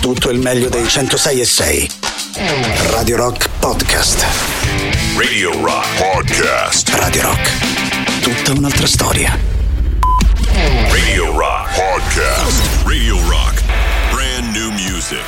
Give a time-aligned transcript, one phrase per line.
[0.00, 1.90] tutto il meglio dei 106 e 6.
[2.90, 4.24] Radio Rock Podcast.
[5.16, 6.88] Radio Rock Podcast.
[6.94, 8.20] Radio Rock.
[8.22, 9.38] Tutta un'altra storia.
[10.88, 12.82] Radio Rock Podcast.
[12.84, 13.62] Radio Rock.
[14.10, 15.22] Brand new music.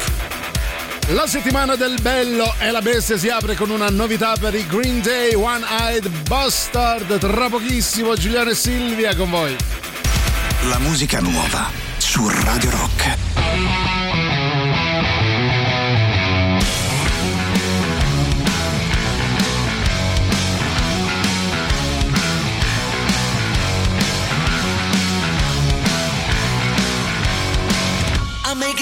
[1.09, 5.03] La settimana del bello e la bestia si apre con una novità per i Green
[5.03, 7.19] Day One Eyed Bastard.
[7.19, 9.55] Tra pochissimo Giuliano e Silvia con voi.
[10.63, 13.32] La musica nuova su Radio Rock.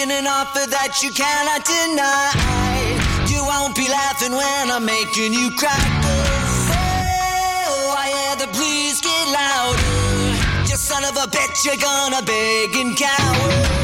[0.01, 2.33] Making an offer that you cannot deny.
[3.29, 5.77] You won't be laughing when I'm making you cry.
[7.69, 10.71] Oh, I hear the please get louder.
[10.71, 13.80] You son of a bitch, you're gonna beg and cower.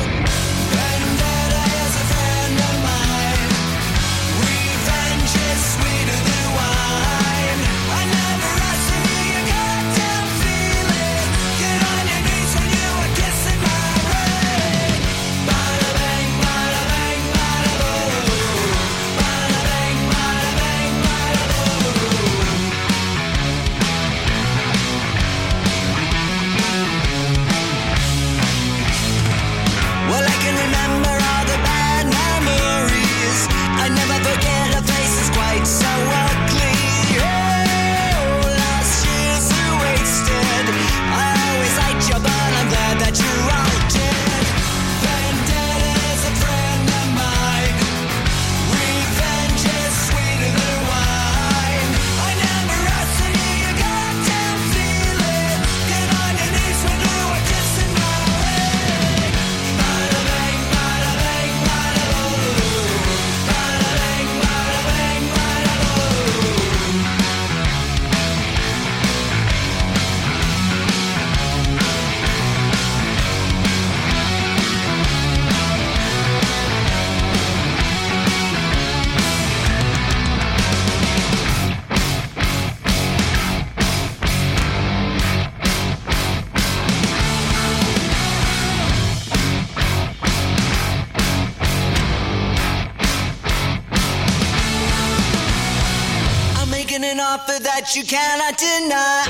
[97.97, 99.25] You cannot deny.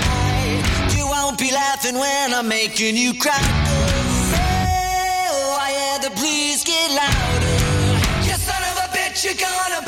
[0.96, 3.38] You won't be laughing when I'm making you cry.
[4.34, 8.26] Oh, I hear the please get louder.
[8.26, 9.85] You son of a bitch, you're gonna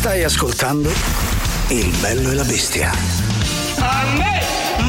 [0.00, 0.90] Stai ascoltando
[1.68, 2.90] Il bello e la bestia.
[3.80, 4.40] A me,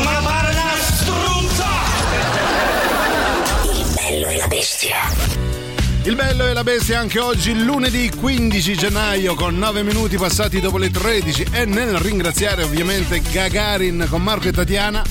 [0.02, 1.66] ma pare una struzza!
[3.74, 4.96] Il bello e la bestia.
[6.04, 10.78] Il bello e la bestia anche oggi, lunedì 15 gennaio, con 9 minuti passati dopo
[10.78, 11.48] le 13.
[11.52, 15.04] E nel ringraziare ovviamente Gagarin con Marco e Tatiana,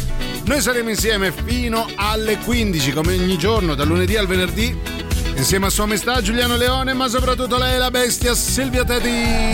[0.44, 4.99] noi saremo insieme fino alle 15, come ogni giorno, dal lunedì al venerdì.
[5.40, 9.08] Insieme a Sua Maestà Giuliano Leone, ma soprattutto lei, la bestia Silvia Teti.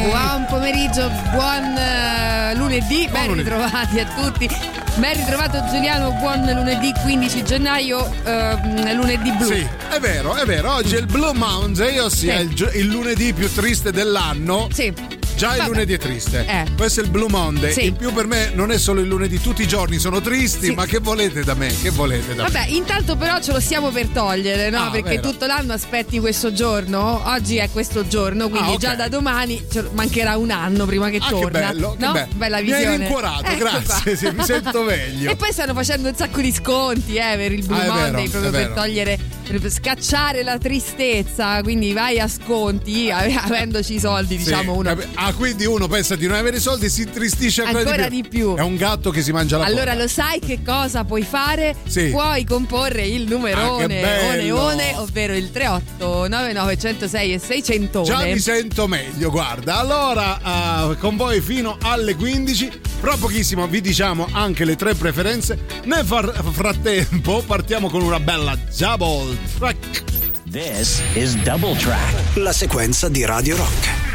[0.09, 3.49] Buon pomeriggio, buon eh, lunedì, ben lunedì.
[3.49, 4.51] ritrovati a tutti.
[4.97, 9.47] Ben ritrovato Giuliano, buon lunedì 15 gennaio, ehm, lunedì blu.
[9.47, 10.73] Sì, è vero, è vero.
[10.75, 12.45] Oggi è il Blue Monday, ossia Sì.
[12.47, 14.67] il, il lunedì più triste dell'anno.
[14.73, 14.93] Sì.
[15.37, 15.69] Già il Vabbè.
[15.69, 16.47] lunedì è triste.
[16.47, 16.65] Eh.
[16.77, 17.71] Questo è il Blue Monday.
[17.71, 17.87] Sì.
[17.87, 20.73] In più per me non è solo il lunedì, tutti i giorni sono tristi, Sì.
[20.73, 21.67] ma che volete da me?
[21.79, 22.51] Che volete da me?
[22.51, 24.85] Vabbè, intanto però ce lo stiamo per togliere, no?
[24.87, 25.29] Ah, Perché vero.
[25.31, 27.21] tutto l'anno aspetti questo giorno.
[27.29, 28.79] Oggi è questo giorno, quindi Ah, ok.
[28.79, 29.63] già da domani
[29.93, 31.59] mancherà un anno prima che Ah, che torna.
[31.59, 32.13] bello, che no?
[32.13, 32.29] bello.
[32.35, 32.97] Bella Mi hai visione.
[32.97, 35.31] rincuorato, Ecco grazie, sì, mi sento meglio.
[35.31, 38.01] E poi stanno facendo un sacco di sconti eh, per il Blue Ah, è vero,
[38.01, 41.63] Monday, proprio per togliere, per scacciare la tristezza.
[41.63, 44.97] Quindi vai a sconti, ave- avendoci i soldi, Sì, diciamo uno.
[45.15, 48.55] Ah, quindi uno pensa di non avere soldi e si intristisce ancora, Ancora di più.
[48.57, 50.03] È un gatto che si mangia la Allora coda.
[50.03, 51.75] lo sai che cosa puoi fare?
[51.87, 52.09] Sì.
[52.11, 54.57] Puoi comporre il Ah, numerone bello.
[54.61, 58.03] one, one, ovvero il 38 99 106 e 600.
[58.03, 59.79] Già mi sento meglio, guarda.
[59.79, 65.59] Allora, ah, con voi fino alle 15 Fra pochissimo vi diciamo anche le tre preferenze.
[65.85, 68.57] Nel far- frattempo partiamo con una bella
[69.37, 69.77] double track.
[70.47, 72.37] This is Double Track.
[72.37, 74.06] La sequenza di Radio Rock.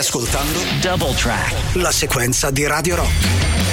[0.00, 1.74] Ascoltando Double Track.
[1.74, 3.69] la sequenza di Radio Rock.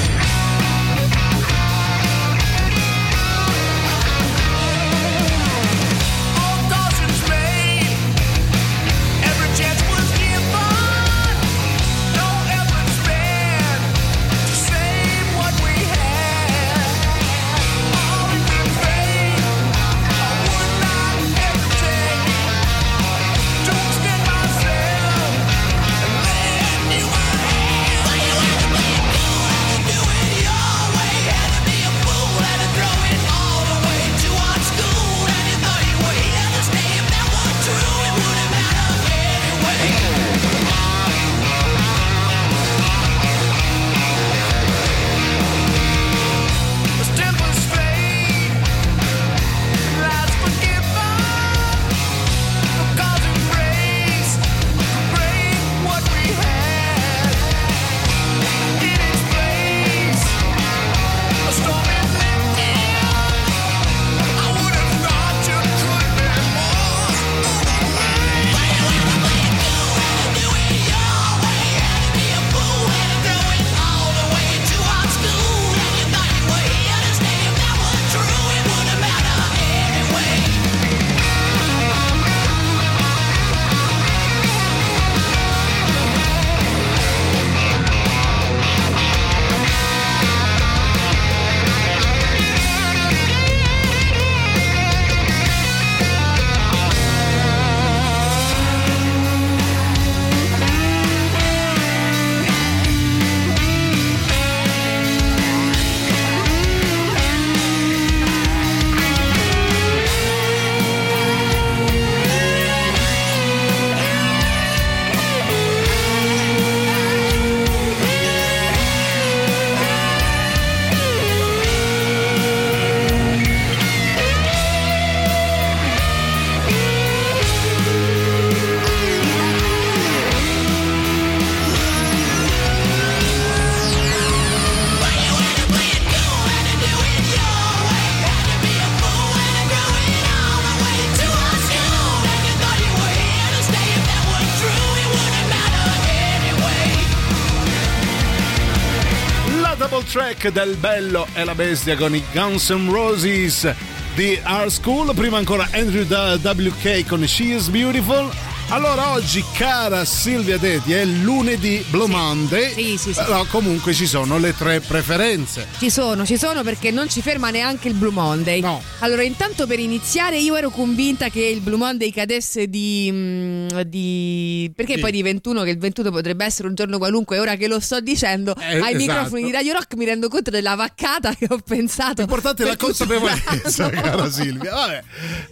[150.52, 153.74] Del bello e la bestia con i Guns N' Roses
[154.16, 155.14] di Our School.
[155.14, 158.47] Prima ancora Andrew WK con She is Beautiful.
[158.70, 162.74] Allora oggi, cara Silvia Detti, è lunedì Blue Monday.
[162.74, 163.22] Sì, sì, sì.
[163.24, 165.68] Però comunque ci sono le tre preferenze.
[165.80, 168.60] Ci sono, ci sono perché non ci ferma neanche il Blue Monday.
[168.60, 168.82] No.
[169.00, 173.10] Allora, intanto per iniziare, io ero convinta che il Blue Monday cadesse di.
[173.10, 175.00] mm, di- perché Sì.
[175.00, 178.02] poi di 21, che il 21 potrebbe essere un giorno qualunque, ora che lo sto
[178.02, 178.96] dicendo Eh, ai esatto.
[178.98, 182.16] microfoni di Radio Rock mi rendo conto della vaccata che ho pensato.
[182.20, 184.74] L'importante è la consapevolezza, cara Silvia.
[184.74, 185.04] Vabbè.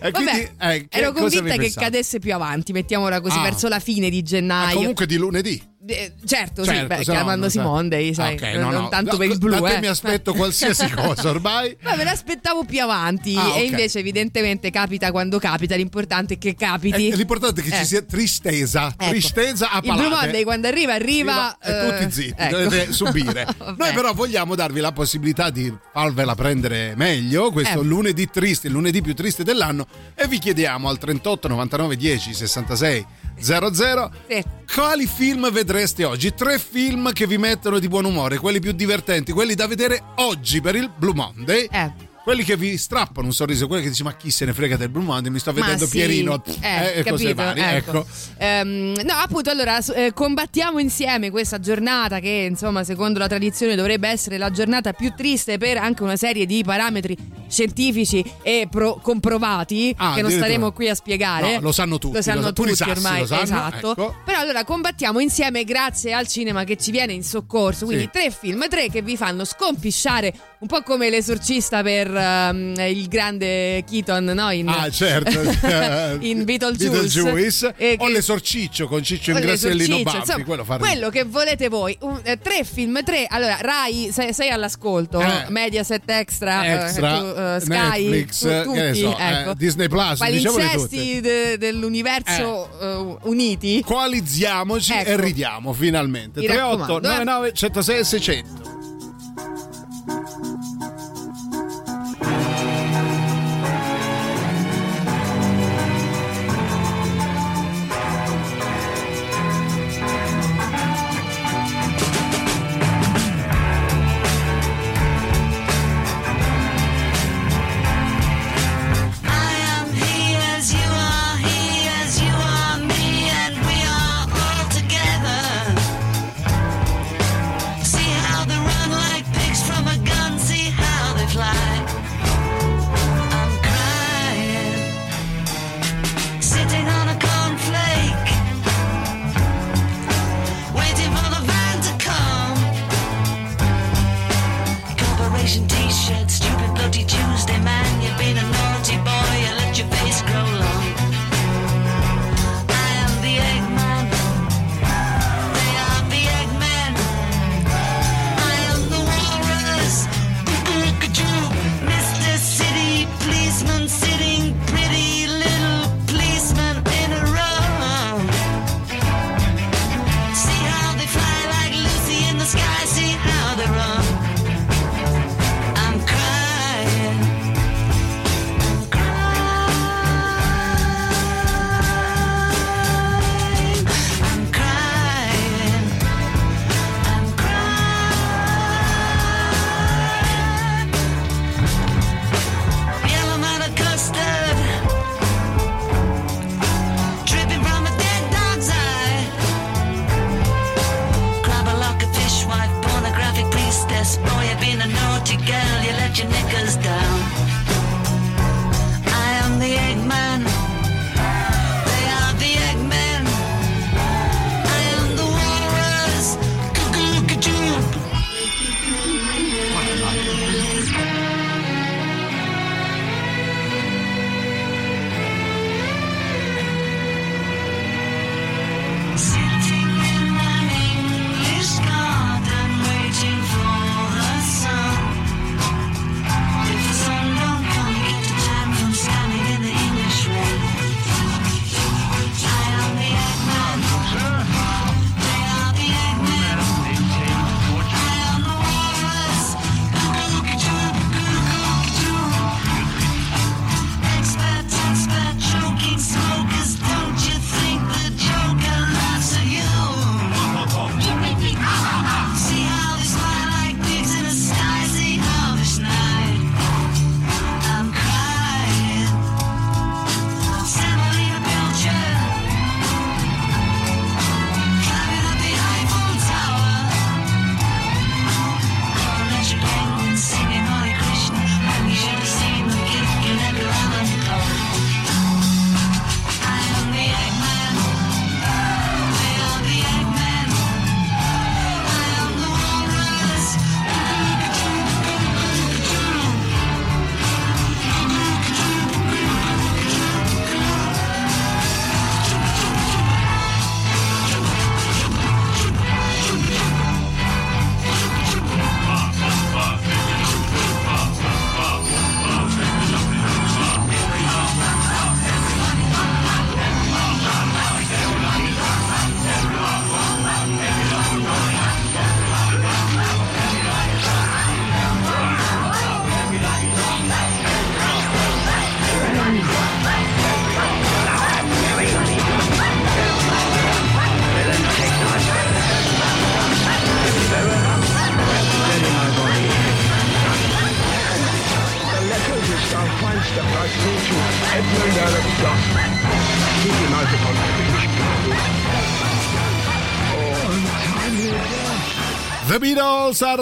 [0.01, 1.85] E quindi, Vabbè, eh, ero convinta che pensato?
[1.85, 2.73] cadesse più avanti,
[3.05, 3.41] mettiamola così, Ah.
[3.43, 4.75] verso la fine di gennaio.
[4.75, 5.61] comunque di lunedì.
[5.87, 7.71] Eh, certo, sì, Certo, beh, no, chiamandosi non so.
[7.71, 8.89] Monday, sai, Ok, non, no, non no.
[8.89, 9.79] tanto No, per il blu, da eh.
[9.79, 11.77] mi aspetto qualsiasi cosa ormai.
[11.81, 13.57] Ma me l'aspettavo più avanti Ah, ok.
[13.57, 17.09] e invece evidentemente capita quando capita, l'importante è che capiti.
[17.09, 17.77] Eh, L'importante è che Eh.
[17.79, 19.09] ci sia tristezza, Ecco.
[19.11, 20.15] tristezza a Il Blue palate.
[20.25, 21.57] Monday quando arriva, arriva.
[21.59, 22.57] e eh, tutti zitti, ecco.
[22.57, 23.45] dovete subire.
[23.77, 27.83] Noi però vogliamo darvi la possibilità di farvela prendere meglio, questo Eh.
[27.83, 33.05] lunedì triste, il lunedì più triste dell'anno e vi chiediamo al 38 99 10 66
[33.37, 34.43] 00 Sì.
[34.73, 36.33] quali film vedreste oggi?
[36.33, 40.61] Tre film che vi mettono di buon umore, quelli più divertenti, quelli da vedere oggi
[40.61, 41.67] per il Blue Monday.
[41.69, 42.04] Eh.
[42.25, 44.89] Quelli che vi strappano un sorriso, quelli che dici ma chi se ne frega del
[44.89, 47.75] Blue Monday, mi sto vedendo sì, Pierino eh, e cose capito, varie.
[47.77, 47.89] ecco.
[47.99, 48.05] Ecco.
[48.39, 54.09] Ehm, no, appunto, allora eh, combattiamo insieme questa giornata che, insomma, secondo la tradizione dovrebbe
[54.09, 57.15] essere la giornata più triste per anche una serie di parametri
[57.47, 61.55] scientifici e pro- comprovati Ah, che non staremo qui a spiegare.
[61.55, 63.91] No, lo sanno tutti, Lo sanno lo tutti sassi ormai, sanno, esatto.
[63.91, 64.15] ecco.
[64.25, 67.85] Però allora combattiamo insieme grazie al cinema che ci viene in soccorso.
[67.85, 68.09] Quindi Sì.
[68.11, 73.83] tre film, tre che vi fanno scompisciare un po' come l'esorcista per ehm, il grande
[73.89, 74.49] Keaton, no?
[74.51, 75.31] In, Ah, certo.
[76.25, 76.89] in Beetlejuice.
[76.89, 77.73] Beetlejuice.
[77.77, 81.95] E O che- l'esorciccio con Ciccio Ingrassellino Babbi, insomma, quello quello che volete voi.
[82.01, 83.25] Un- eh, tre film, tre.
[83.29, 85.19] Allora, Rai, sei, sei all'ascolto.
[85.19, 85.45] Eh.
[85.49, 89.53] Mediaset Extra, eh, Extra, tu, eh, Sky, Netflix, tu- che tutti, so, eh, ecco.
[89.53, 93.81] Disney Plus, diciamole Palinsesti de- dell'universo eh, uniti.
[93.85, 95.21] Coalizziamoci e Ecco.
[95.21, 96.39] ridiamo finalmente.
[96.39, 97.11] Mi 38 raccomando, eh.
[97.11, 98.64] 99 106 600.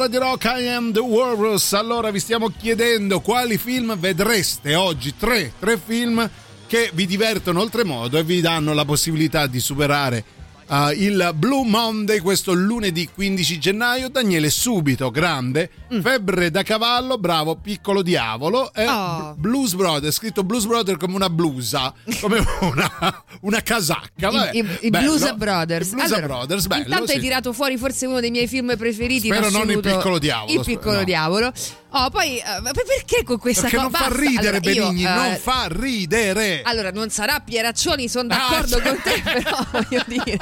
[0.03, 1.73] Beatles a Radio Rock, I am the Walrus.
[1.73, 5.15] Allora vi stiamo chiedendo quali film vedreste oggi.
[5.15, 6.29] Tre, tre film
[6.67, 10.23] che vi divertono oltremodo e vi danno la possibilità di superare
[10.67, 14.09] uh, il Blue Monday questo lunedì 15 gennaio.
[14.09, 15.69] Daniele Subito, grande,
[16.01, 18.73] Febbre da cavallo, bravo, piccolo diavolo.
[18.73, 19.33] E Oh.
[19.37, 24.29] Blues Brother, scritto Blues Brother come una blusa, come una, una casacca.
[24.29, 24.89] Vabbè, I, i- i.
[24.89, 25.91] Blues Brothers.
[25.91, 26.83] I Blues Allora, Brothers, bello.
[26.83, 27.23] Intanto hai sì.
[27.23, 29.27] tirato fuori forse uno dei miei film preferiti.
[29.27, 31.03] Spero non il Piccolo Diavolo, Il piccolo no.
[31.03, 31.51] diavolo.
[31.95, 33.89] Oh, poi eh, ma perché con questa Perché cosa?
[33.89, 36.61] non fa ridere Allora, io, Benigni, eh, non fa ridere.
[36.63, 40.37] Allora, non sarà Pieraccioni, sono d'accordo Ah, con te, però voglio dire.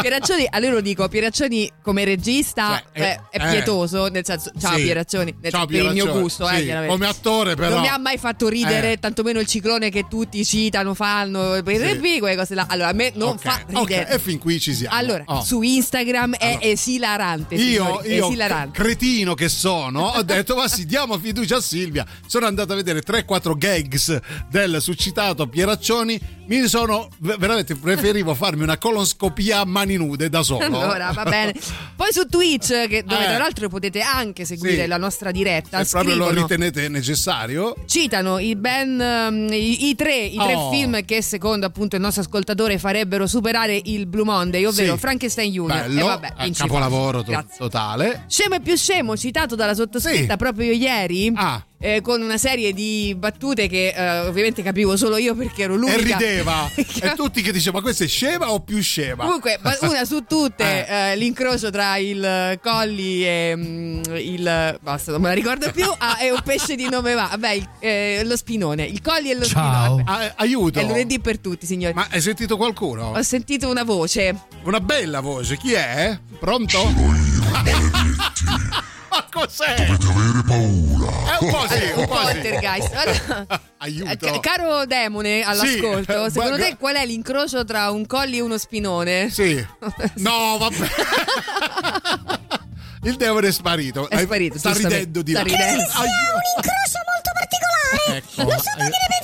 [0.00, 4.76] Pieraccioni, allora lo dico, Pieraccioni come regista Cioè, eh, eh, è pietoso, nel senso, ciao
[4.76, 4.82] Sì.
[4.82, 7.70] Pieraccioni, nel- Ciao, per il mio gusto, sì, eh, come attore però.
[7.70, 8.98] Non mi ha mai fatto ridere, Eh.
[8.98, 12.18] tantomeno il ciclone che tutti citano, fanno, per Sì.
[12.18, 12.66] quelle cose là.
[12.68, 14.08] Allora, a me non Ok, fa ridere.
[14.10, 14.94] e fin qui ci siamo.
[14.96, 15.42] Allora, Oh.
[15.42, 17.54] su Instagram è esilarante.
[17.54, 18.80] Io, signori, io esilarante.
[18.82, 22.06] cretino che sono, ho detto ma sì, diamo fiducia a Silvia.
[22.26, 24.20] Sono andato a vedere 3-4 gags
[24.50, 26.20] del suscitato Pieraccioni.
[26.60, 30.62] Mi sono veramente preferivo farmi una colonscopia a mani nude da solo.
[30.64, 31.54] Allora, va bene.
[31.96, 33.26] Poi su Twitch, che- dove Eh.
[33.28, 34.86] tra l'altro potete anche seguire Sì.
[34.86, 37.74] la nostra diretta, Se proprio lo ritenete necessario.
[37.86, 40.70] citano i ben ehm, i, i tre, i tre Oh.
[40.70, 44.98] film che secondo appunto il nostro ascoltatore farebbero superare il Blue Monday, ovvero Sì.
[45.00, 45.86] Frankenstein Junior.
[45.86, 46.68] Bello, e vabbè, vincitori.
[46.70, 48.24] capolavoro to- totale.
[48.28, 50.36] Scemo e più scemo, citato dalla sottoscritta Sì.
[50.36, 51.32] proprio ieri.
[51.34, 51.64] Ah.
[51.84, 55.98] Eh, con una serie di battute che eh, ovviamente capivo solo io perché ero l'unica
[55.98, 56.70] E rideva.
[56.76, 59.24] e tutti che dicevano ma questa è scema o più scema?
[59.24, 61.10] Comunque, una su tutte, Eh.
[61.12, 64.78] eh, l'incrocio tra il Colli e mm, il.
[64.80, 65.84] Basta, non me la ricordo più.
[65.98, 67.26] Ah, e un pesce di nome va.
[67.30, 68.84] Vabbè, il- eh, lo spinone.
[68.84, 69.82] Il Colli e lo Ciao.
[69.84, 70.02] spinone.
[70.04, 70.78] Vabbè, Ah, aiuto.
[70.78, 71.94] È lunedì per tutti, signori.
[71.94, 73.12] Ma hai sentito qualcuno?
[73.16, 74.36] Ho sentito una voce.
[74.64, 76.16] Una bella voce, chi è?
[76.38, 76.80] Pronto?
[79.10, 79.86] Ma cos'è?
[79.86, 80.91] Dovete avere paura.
[81.24, 83.46] È un po' sì, un Un po' poltergeist.
[83.78, 84.10] Aiuto.
[84.10, 86.04] eh, ca- caro demone all'ascolto, Sì.
[86.04, 89.28] secondo Guarda- te qual è l'incrocio tra un Colli e uno spinone?
[89.30, 89.54] Sì.
[90.16, 90.88] No, vabbè.
[93.04, 94.08] Il demone è sparito.
[94.08, 95.44] È sparito, Sta ridendo di Sta là.
[95.48, 95.82] ridendo.
[95.82, 96.08] Ai-
[96.56, 98.16] incrocio molto particolare.
[98.18, 98.42] Ecco.
[98.42, 99.21] Non so che ne pensate, però ecco.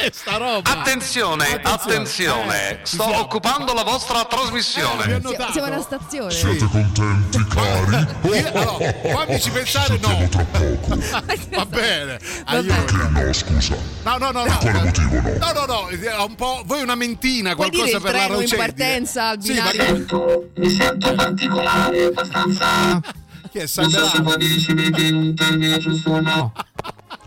[0.00, 0.70] Cos'è sta roba?
[0.70, 5.18] Attenzione, attenzione, sto occupando la vostra Eh, trasmissione.
[5.18, 5.52] notato.
[5.52, 6.30] Siamo, alla stazione.
[6.30, 8.06] Siete contenti, cari?
[8.40, 10.28] Io- allora, fammici pensare no.
[11.50, 12.18] Va bene.
[12.46, 12.96] Aiuto.
[13.10, 13.76] No, scusa.
[14.04, 14.58] No, no, no, no.
[14.58, 15.36] quale motivo no?
[15.38, 16.62] No, no, no, è un po'.
[16.64, 20.06] Voi una mentina, Puoi qualcosa dire per la treno in partenza al Sì, binario?
[23.50, 24.22] Chi è Sandrano?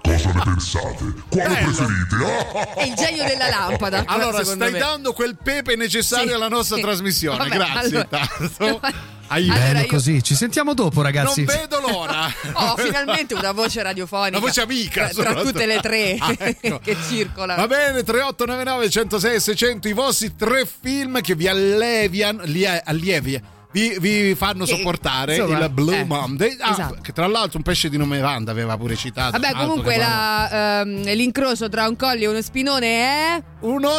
[0.01, 1.13] Cosa ne pensate?
[1.29, 1.71] Quale Bello.
[1.71, 2.15] preferite?
[2.53, 4.03] Ah, È il genio della lampada.
[4.07, 4.79] Allora, stai me.
[4.79, 6.81] dando quel pepe necessario Sì, alla nostra sì.
[6.81, 7.38] trasmissione.
[7.38, 8.81] Vabbè, Grazie, allora- tanto.
[9.27, 9.53] Aiuto.
[9.53, 11.43] Allora Bene io- così, ci sentiamo dopo ragazzi.
[11.43, 12.31] Non vedo l'ora.
[12.53, 14.38] Oh, finalmente una voce radiofonica.
[14.38, 15.07] Una voce amica.
[15.09, 16.79] Tra, tra tutte le tre Ah, ecco.
[16.83, 17.59] che circolano.
[17.62, 23.41] Va bene, 3899 106 600 i vostri tre film che vi alleviano, li allievi,
[23.73, 26.55] vi, vi fanno sopportare insomma, il Blue eh, Monday.
[26.59, 27.01] Ah, esatto.
[27.01, 29.38] Che tra l'altro un pesce di nome Vanda aveva pure citato.
[29.38, 33.43] Vabbè, comunque la, ehm, l'incrocio tra un colli e uno spinone è.
[33.62, 33.89] Uno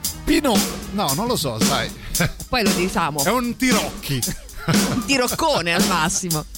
[0.00, 0.56] spino.
[0.92, 1.90] No, non lo so, sai.
[2.48, 3.22] Poi lo diciamo.
[3.24, 4.20] È un tirocchi.
[4.66, 6.44] Un tiroccone al massimo.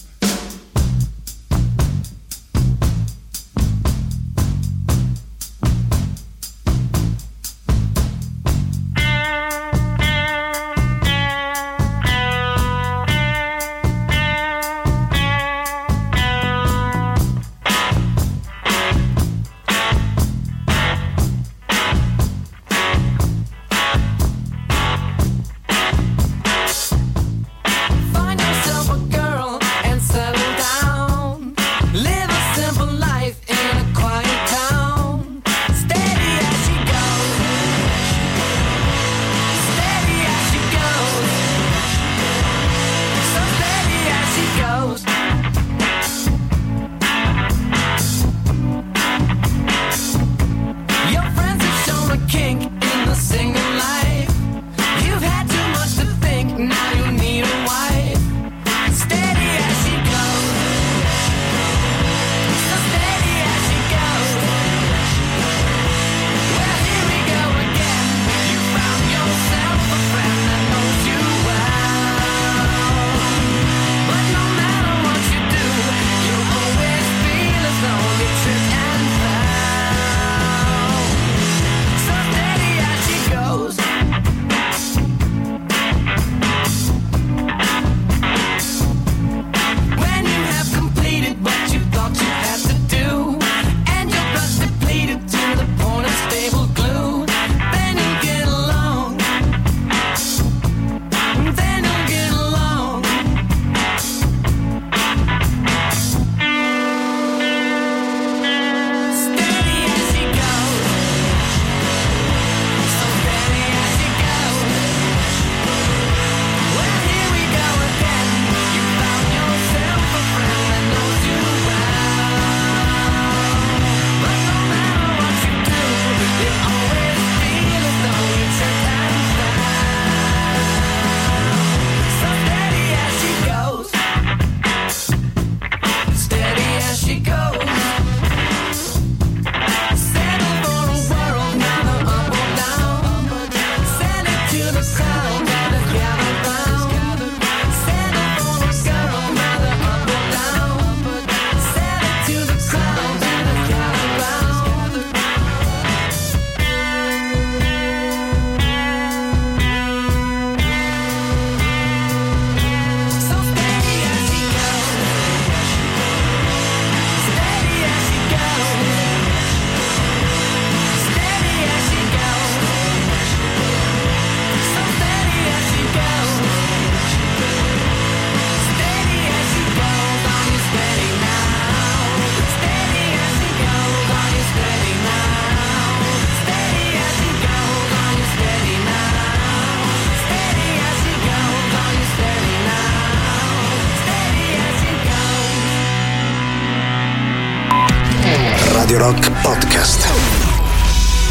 [198.99, 200.09] Rock Podcast.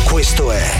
[0.06, 0.72] Questo è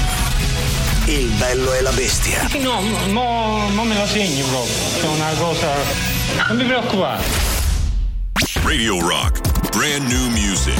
[1.08, 2.48] Il bello e la bestia.
[2.62, 2.80] No,
[3.12, 4.74] mo, mo me lo segni proprio.
[5.02, 5.74] È una cosa.
[6.48, 7.24] Non mi preoccupare.
[8.64, 9.70] Radio Rock.
[9.76, 10.80] Brand new music.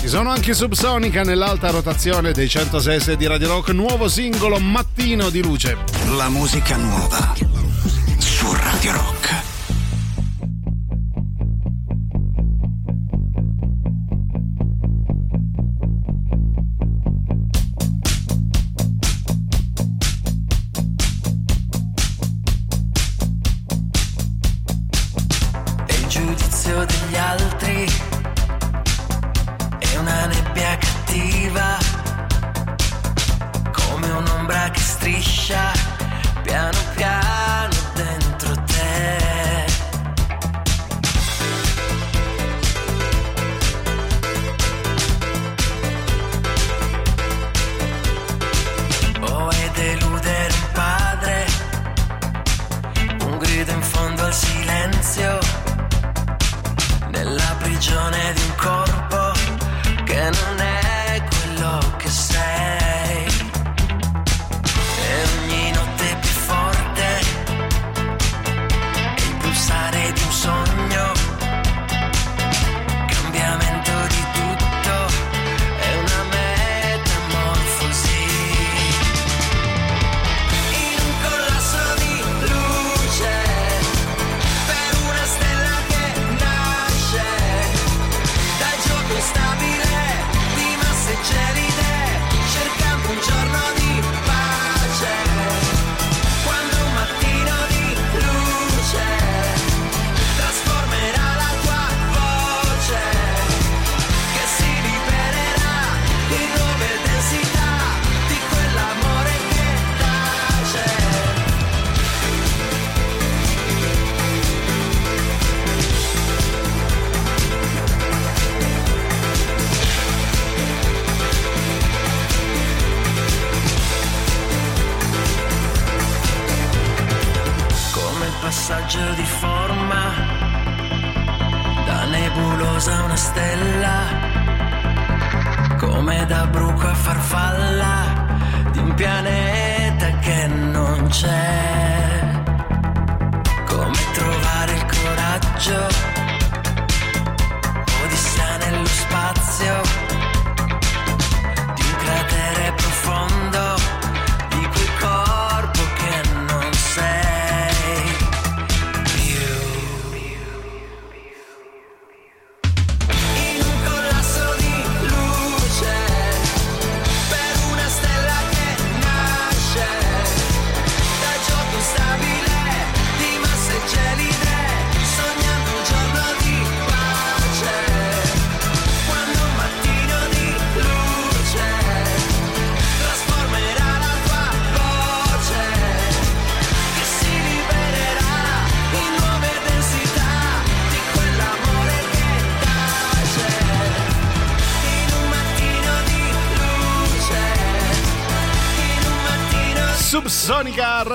[0.00, 5.44] Ci sono anche Subsonica nell'alta rotazione dei 106 di Radio Rock, nuovo singolo Mattino di
[5.44, 5.76] luce.
[6.16, 7.34] La musica nuova
[8.18, 9.13] su Radio Rock.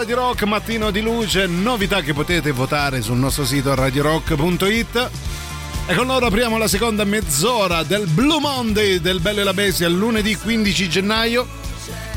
[0.10, 5.10] Radio Rock, mattino di luce, novità che potete votare sul nostro sito radiorock.it.
[5.86, 9.88] E con loro apriamo la seconda mezz'ora del Blue Monday del Bello e la Bestia,
[9.88, 11.48] lunedì 15 gennaio.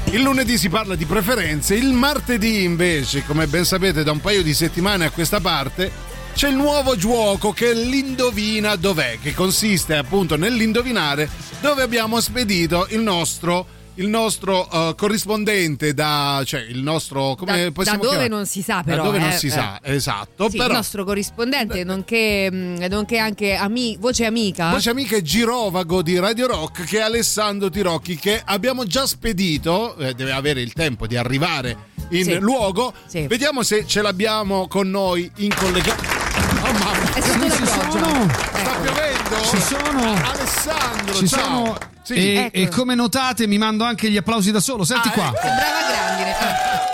[0.05, 4.43] Il lunedì si parla di preferenze, il martedì invece, come ben sapete da un paio
[4.43, 5.93] di settimane a questa parte,
[6.35, 11.29] c'è il nuovo gioco che è l'Indovina dov'è, che consiste appunto nell'indovinare
[11.61, 17.83] dove abbiamo spedito il nostro il nostro eh, corrispondente da cioè il nostro come Da,
[17.85, 18.29] da dove chiamare?
[18.29, 18.97] non si sa però.
[18.97, 19.51] da dove non eh, si eh.
[19.51, 24.71] sa, esatto, Sì, però il nostro corrispondente, nonché, mh, nonché anche ami- voce amica.
[24.71, 29.95] Voce amica e girovago di Radio Rock che è Alessandro Tirocchi che abbiamo già spedito,
[29.97, 31.77] eh, deve avere il tempo di arrivare
[32.11, 32.39] in Sì.
[32.39, 32.93] luogo.
[33.07, 33.27] Sì.
[33.27, 36.21] Vediamo se ce l'abbiamo con noi in collegamento.
[36.65, 38.29] Oh mamma, È sotto la pioggia.
[38.53, 39.12] sta piovendo?
[39.41, 40.15] Ci sono.
[40.25, 41.41] Alessandro, Ci ciao.
[41.41, 41.79] sono.
[42.03, 42.15] Sì.
[42.15, 42.57] e, ecco.
[42.57, 44.85] e come notate mi mando anche gli applausi da solo.
[44.85, 45.27] Senti Ah, qua.
[45.29, 45.41] ecco.
[45.47, 46.31] Sembrava grandine.
[46.31, 46.91] Eh.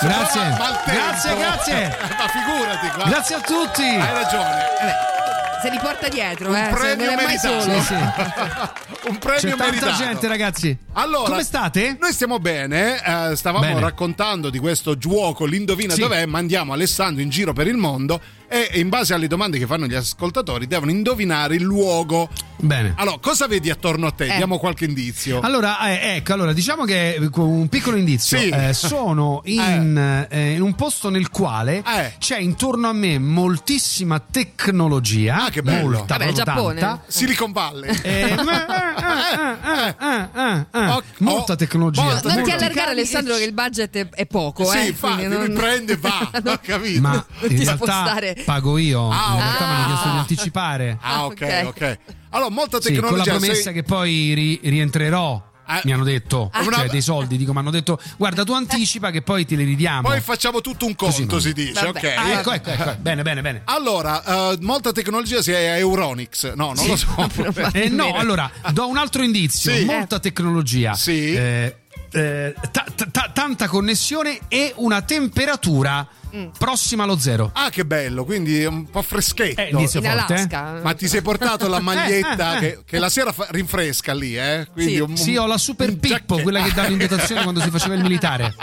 [0.00, 0.56] Grazie.
[0.86, 1.84] Grazie, grazie.
[1.84, 3.04] Eh, Ma figurati qua.
[3.04, 3.82] Grazie a tutti.
[3.82, 5.16] Hai ragione.
[5.60, 6.68] Se li porta dietro, Un eh.
[6.72, 7.60] premio meritato.
[7.62, 7.94] Sì, sì.
[9.08, 9.96] Un C'è premio tanta meritato.
[10.04, 10.76] gente, ragazzi.
[10.92, 11.96] Allora, Come state?
[12.00, 13.00] Noi stiamo bene,
[13.32, 13.80] eh, stavamo Bene.
[13.80, 16.00] raccontando di questo gioco, l'indovina Sì.
[16.00, 19.86] dov'è, mandiamo Alessandro in giro per il mondo e in base alle domande che fanno
[19.86, 22.28] gli ascoltatori devono indovinare il luogo.
[22.60, 22.92] Bene.
[22.96, 24.26] Allora, cosa vedi attorno a te?
[24.32, 24.36] Eh.
[24.36, 25.40] Diamo qualche indizio.
[25.40, 28.38] Allora, eh, ecco, allora, diciamo che eh, un piccolo indizio.
[28.38, 28.48] Sì.
[28.48, 32.14] eh, sono in, eh, in un posto nel quale Eh.
[32.18, 35.44] c'è intorno a me moltissima tecnologia.
[35.44, 35.98] Ah, che bello.
[35.98, 36.80] Molta, Vabbè, Giappone.
[36.80, 37.04] tanta.
[37.06, 37.90] Silicon Valley.
[38.02, 42.20] Eh, eh, eh, eh, eh, eh, molta tecnologia.
[42.24, 44.86] Non ti allargare Alessandro che il budget è, è poco, sì, eh.
[44.88, 46.30] infatti, non- lui prende e va.
[46.44, 47.00] Ho capito.
[47.00, 48.42] Ma Non in ti realtà spostare.
[48.44, 49.08] pago io.
[49.10, 50.98] Ah, in realtà mi hanno chiesto di anticipare.
[51.00, 51.66] Ah, ok, ok.
[51.66, 51.98] ok.
[52.30, 53.30] Allora, molta Sì, con la tecnologia.
[53.36, 55.46] promessa sei- che poi ri- rientrerò.
[55.70, 55.82] Ah.
[55.84, 59.20] Mi hanno detto, Una- cioè dei soldi, dico, mi hanno detto, guarda, tu anticipa che
[59.20, 60.08] poi te li ridiamo.
[60.08, 61.98] Poi facciamo tutto un conto, si dice, Vabbè.
[61.98, 62.04] ok?
[62.16, 62.96] Ah, ecco, ecco, ecco.
[62.98, 63.60] Bene, bene, bene.
[63.66, 66.54] Allora, eh, molta tecnologia si è Euronix.
[66.54, 67.08] No, non lo so.
[67.74, 69.74] Eh, no, allora, do un altro indizio.
[69.74, 69.84] Sì.
[69.84, 70.94] Molta tecnologia.
[70.94, 71.34] Sì.
[71.34, 71.76] Eh,
[72.12, 76.08] eh, ta- ta- ta- tanta connessione e una temperatura
[76.56, 77.50] prossima allo zero.
[77.54, 79.60] Ah, che bello, quindi è un po' freschetto.
[79.60, 80.08] Eh, forte, eh?
[80.08, 80.80] Alaska.
[80.82, 84.36] Ma ti sei portato la maglietta Eh, eh, che, che la sera fa- rinfresca lì,
[84.36, 84.66] eh?
[84.72, 85.00] Quindi Sì.
[85.00, 88.02] un- Sì, ho la Super Pippo, quella che danno in dotazione quando si faceva il
[88.02, 88.54] militare.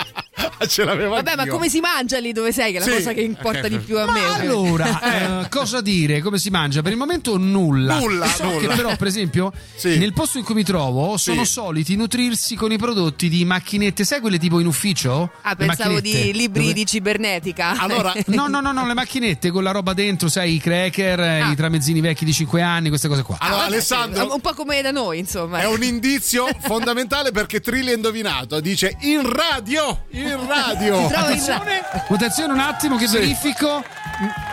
[0.68, 1.54] Ce l'aveva Vabbè, ma anch'io.
[1.54, 2.72] come si mangia lì dove sei?
[2.72, 2.92] Che è la Sì.
[2.94, 4.24] cosa che importa di più a me.
[4.40, 6.22] Allora, eh, cosa dire?
[6.22, 6.82] Come si mangia?
[6.82, 8.00] Per il momento nulla.
[8.00, 8.60] Nulla, So nulla.
[8.60, 9.98] che però, per esempio, Sì.
[9.98, 11.52] nel posto in cui mi trovo sono Sì.
[11.52, 15.32] soliti nutrirsi con i prodotti di macchinette, sai quelle tipo in ufficio?
[15.42, 17.55] Ah, Le pensavo di libri dove- di cibernetica.
[17.62, 21.40] Allora, No, no, no, no, le macchinette con la roba dentro, sai, i cracker, eh,
[21.42, 21.52] Ah.
[21.52, 23.38] i tramezzini vecchi di 5 anni, queste cose qua.
[23.40, 25.60] allora, Vabbè, Alessandro, Un po' come da noi, insomma.
[25.60, 28.60] è un indizio fondamentale perché Trilli ha indovinato.
[28.60, 31.06] Dice in radio, in radio.
[31.16, 33.18] Attenzione, attenzione un attimo che Sì.
[33.18, 33.84] verifico.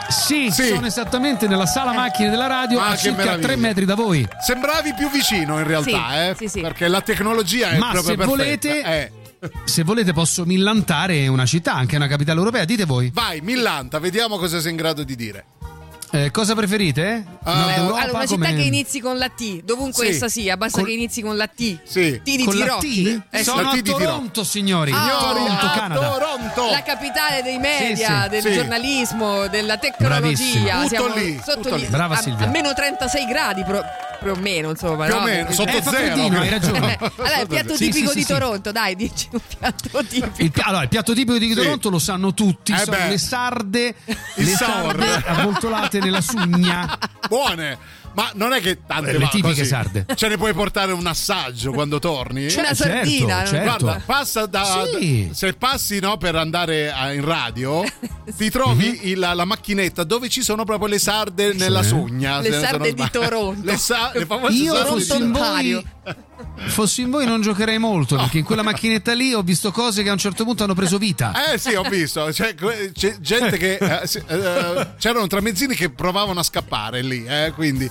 [0.08, 0.68] Sì, Sì.
[0.68, 3.46] sono esattamente nella sala macchine della radio Ah, a circa meraviglia.
[3.46, 4.26] 3 metri da voi.
[4.44, 6.34] Sembravi più vicino in realtà, Sì, eh?
[6.36, 6.60] sì, sì.
[6.60, 8.36] Perché la tecnologia è Ma proprio se perfetta.
[8.36, 9.12] volete- Eh.
[9.64, 13.10] Se volete posso millantare una città, anche una capitale europea, dite voi.
[13.12, 15.44] Vai, Millanta, vediamo cosa sei in grado di dire.
[16.14, 17.24] Eh, cosa preferite?
[17.44, 20.10] Eh, Europa, allora, una città come- che inizi con la T, dovunque Sì.
[20.12, 21.78] essa sia, basta Col- che inizi con la T.
[21.84, 22.20] Sì.
[22.22, 23.22] T di Con Tirocchi.
[23.30, 23.80] Eh, Sono a.
[23.82, 24.92] Toronto, signori.
[24.94, 26.10] Ah, Toronto, a Canada.
[26.10, 26.70] Toronto.
[26.70, 28.52] La capitale dei media, sì, del sì.
[28.52, 30.86] giornalismo, della tecnologia.
[30.86, 31.86] Siamo lì, sotto lì.
[31.86, 32.46] Brava a, Silvia.
[32.46, 33.82] a meno 36 gradi, pro-
[34.20, 35.06] più o meno, insomma.
[35.06, 35.24] Più o no?
[35.24, 35.96] meno, sotto Eh, zero.
[35.96, 36.98] freddino, hai ragione.
[37.16, 38.32] allora, il piatto Sì, tipico sì, di sì.
[38.32, 40.42] Toronto, dai, dici un piatto tipico.
[40.42, 41.54] Il, allora, il piatto tipico di.
[41.54, 43.08] Toronto lo sanno tutti, Eh sono beh.
[43.08, 43.94] le sarde,
[44.36, 46.98] Il le sarde avvoltolate nella sugna.
[47.28, 48.00] Buone.
[48.14, 49.64] Ma non è che tante Le va tipiche così.
[49.64, 50.04] sarde.
[50.14, 52.42] Ce ne puoi portare un assaggio quando torni?
[52.42, 53.44] Una certo, sardina.
[53.46, 53.84] certo.
[53.84, 54.84] Guarda, passa da.
[55.00, 55.30] Sì.
[55.32, 57.82] Se passi no, per andare a- in radio,
[58.36, 62.40] ti trovi il- la, la macchinetta dove ci sono proprio le sarde nella sugna.
[62.40, 63.08] Le sarde di.
[63.10, 63.64] Toronto.
[63.64, 65.84] Le, sa- le famose Io sarde di Toronto.
[66.66, 70.08] Fossi in voi non giocherei molto perché in quella macchinetta lì ho visto cose che
[70.08, 71.32] a un certo punto hanno preso vita.
[71.52, 72.28] Eh sì, ho visto.
[72.30, 72.54] C'è,
[72.92, 73.76] c'è gente che.
[73.76, 77.90] eh, sì, eh, c'erano tramezzini che provavano a scappare lì, eh, quindi.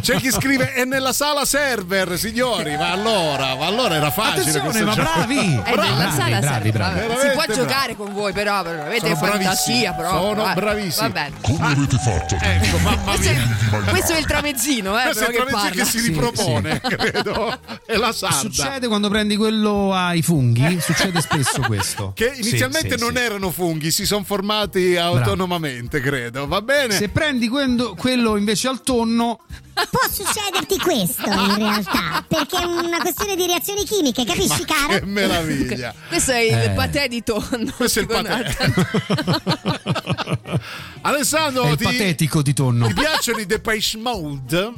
[0.00, 2.76] C'è chi scrive: è nella sala server, signori.
[2.76, 4.60] Ma allora, ma allora era facile.
[4.60, 5.10] Questo ma gioco.
[5.14, 5.38] bravi!
[5.38, 6.70] Eh, nella bravi, sala bravi, serve.
[6.72, 7.00] bravi.
[7.06, 7.54] Vabbè, Si può bravi.
[7.54, 9.38] giocare con voi, però però avete Sono fantasia.
[9.38, 11.10] bravissimi, Però, sono va- bravissimi.
[11.12, 11.26] Va.
[11.40, 12.36] Come avete fatto?
[12.40, 13.42] Ecco, mamma Questo mia.
[13.42, 15.82] è, questo è il tramezzino, eh, Questo è il che tramezzino parla.
[15.84, 17.58] che si Sì, ripropone, credo.
[17.84, 18.36] È la sarda.
[18.36, 22.12] Succede quando prendi quello ai funghi, succede spesso questo.
[22.16, 23.22] Che inizialmente Sì, sì, non sì.
[23.22, 26.46] erano funghi, si sono formati autonomamente, credo.
[26.46, 26.94] Va bene?
[26.94, 29.40] Se prendi quello, quello invece al tonno,
[29.72, 35.06] Può succederti questo in realtà, perché è una questione di reazioni chimiche, capisci, Che caro?
[35.06, 35.94] meraviglia.
[36.08, 36.70] Questo è il Eh.
[36.76, 37.72] patè di tonno.
[37.74, 38.54] Questo è il patè.
[41.02, 42.86] Alessandro, è il ti, patetico di tonno.
[42.88, 44.72] ti piacciono i Depeche Mode?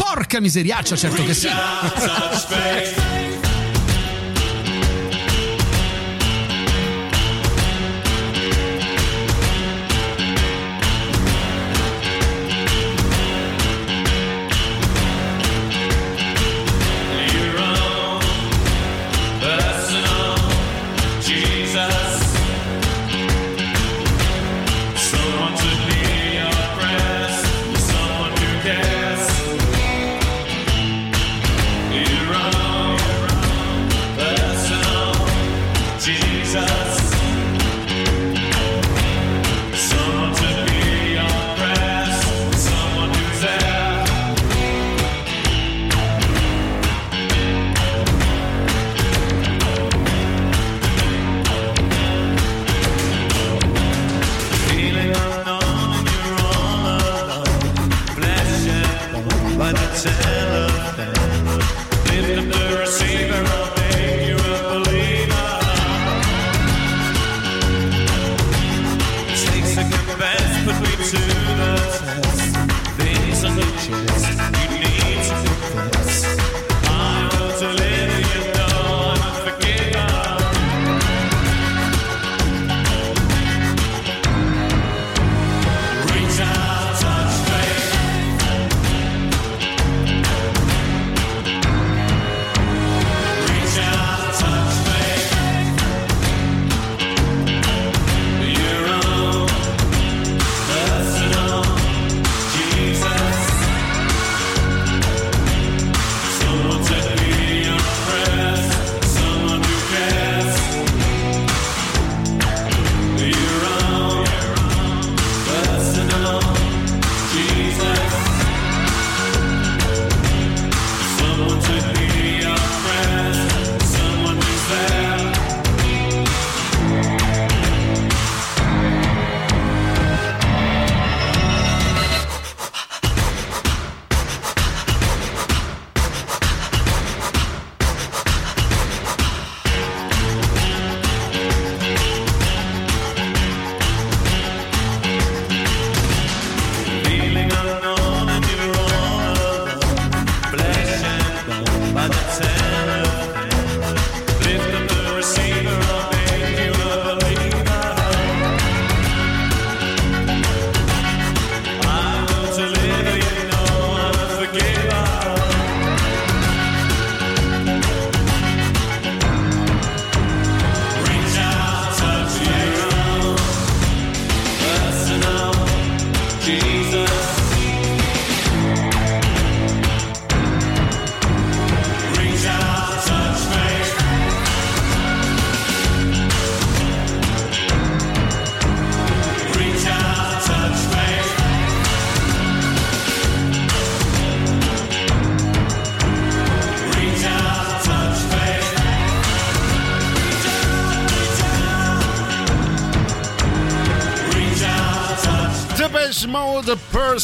[0.00, 1.48] Porca miseriaccia, certo che sì.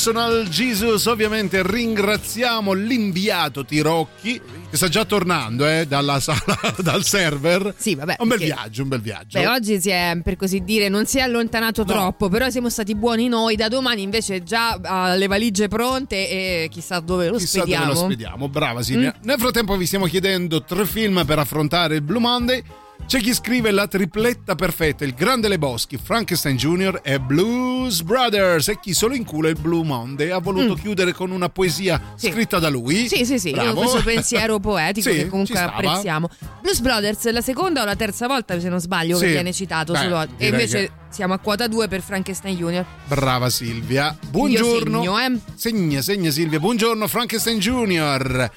[0.07, 4.41] Personal Jesus, ovviamente ringraziamo l'inviato Tirocchi
[4.71, 7.75] che sta già tornando eh, dalla sala, dal server.
[7.77, 8.15] Sì, vabbè.
[8.21, 9.41] Un bel viaggio, un bel viaggio.
[9.41, 12.95] Beh, oggi si è, per così dire, non si è allontanato troppo, però siamo stati
[12.95, 13.57] buoni noi.
[13.57, 17.93] Da domani invece già ha le valigie pronte e chissà dove lo Chissà dove spediamo.
[17.93, 19.13] lo spediamo, brava Silvia.
[19.19, 19.25] Mm.
[19.25, 22.63] Nel frattempo vi stiamo chiedendo tre film per affrontare il Blue Monday.
[23.05, 27.01] C'è chi scrive la tripletta perfetta, il Grande Leboschi, Frankenstein Jr.
[27.05, 31.31] e Blues Brothers e chi solo in culo il Blue Monday ha voluto chiudere con
[31.31, 33.03] una poesia scritta da lui.
[33.03, 33.07] Mm.
[33.07, 36.29] Sì, sì, sì, io questo pensiero poetico Sì, che comunque apprezziamo.
[36.61, 39.33] Blues Brothers, la seconda o la terza volta, se non sbaglio, che Sì.
[39.33, 40.27] viene citato Beh, solo.
[40.37, 42.85] E invece che- siamo a quota 2 per Frankenstein Jr.
[43.07, 44.19] Brava Silvia.
[44.29, 45.03] Buongiorno.
[45.03, 45.39] segno, eh.
[45.55, 46.59] Segna, segna Silvia.
[46.59, 48.51] Buongiorno Frankenstein Jr.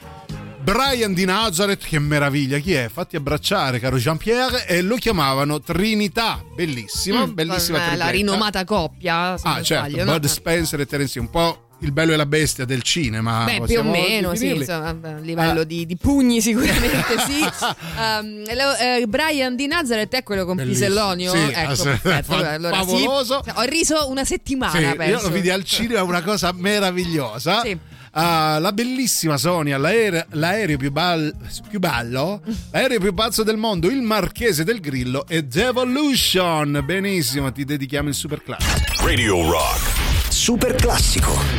[0.72, 2.90] Brian di Nazareth, che meraviglia, chi è?
[2.94, 9.36] Fatti abbracciare, caro Jean-Pierre, e lo chiamavano Trinità, bellissima, Mm, bellissima eh, la rinomata coppia,
[9.36, 10.12] se Ah, certo, sbaglio, no?
[10.12, 13.46] Bud Spencer e Terence un po' il bello e la bestia del cinema.
[13.46, 17.48] Beh, più o meno, sì, insomma, a livello di, di pugni sicuramente sì.
[18.00, 20.88] Um, eh, Brian di Nazareth è quello con Bellissimo.
[20.88, 21.32] Pisellonio?
[21.32, 22.34] Sì, ecco, perfetto.
[22.34, 22.86] Allora, allora sì.
[22.86, 23.44] Favoloso.
[23.56, 25.28] Ho riso una settimana, Sì, io penso.
[25.28, 27.64] lo vidi al cinema, una cosa meravigliosa.
[28.12, 31.34] Ah, la bellissima Sonia, l'aereo, l'aereo più, bal-
[31.70, 32.42] più bello,
[32.72, 36.82] l'aereo più pazzo del mondo, il marchese del grillo e Devolution.
[36.86, 39.06] Benissimo, ti dedichiamo il super classico.
[39.06, 40.32] Radio Rock.
[40.32, 41.59] Super classico.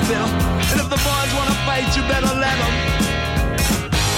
[0.00, 0.28] spill.
[0.70, 2.74] And if the boys wanna fight, you better let them.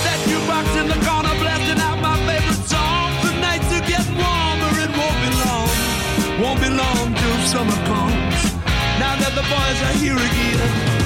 [0.04, 3.08] That jukebox in the corner blasting out my favorite song.
[3.26, 5.70] The nights are getting warmer, it won't be long.
[6.42, 8.40] Won't be long till summer comes.
[9.02, 11.03] Now that the boys are here again.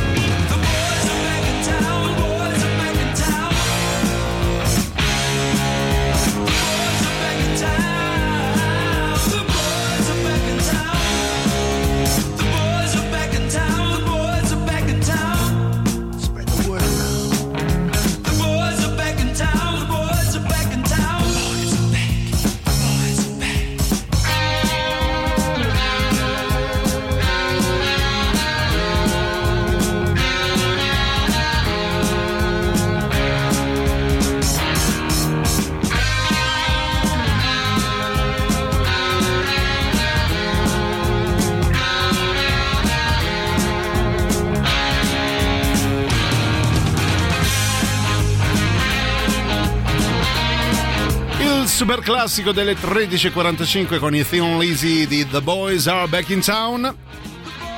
[51.78, 56.92] Super classico delle 13.45 con i Thin Lizzy di The Boys Are Back in Town.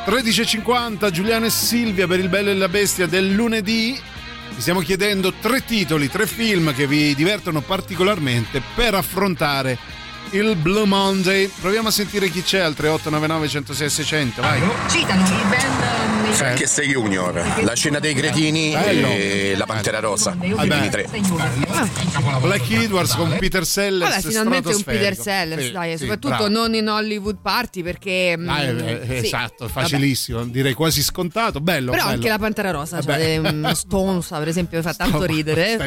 [0.07, 4.01] 13.50 Giuliano e Silvia per il bello e la bestia del lunedì.
[4.55, 9.77] Vi stiamo chiedendo tre titoli, tre film che vi divertono particolarmente per affrontare
[10.31, 11.51] il Blue Monday.
[11.61, 14.41] Proviamo a sentire chi c'è al 3899 106 600.
[14.41, 14.63] Vai.
[14.89, 16.00] Citano il band.
[16.31, 19.09] Che sei Junior, la scena dei cretini Bello.
[19.09, 20.37] e la Pantera Rosa.
[20.41, 20.67] I Vabbè.
[20.69, 21.09] primi tre.
[22.41, 24.11] Black Edwards con Peter Sellers.
[24.17, 25.17] Vabbè, finalmente un Peter.
[25.17, 26.49] Sellers, Sì, dai, sì, soprattutto bravo.
[26.49, 28.37] non in Hollywood Party perché.
[28.39, 29.27] mm, Ah, eh, eh, sì.
[29.27, 31.61] Esatto, facilissimo, direi quasi scontato.
[31.61, 31.91] Bello.
[31.91, 32.15] Però bello.
[32.17, 33.51] anche la Pantera Rosa, cioè, Vabbè.
[33.51, 35.79] um, Stones, per esempio, fa tanto No, ridere.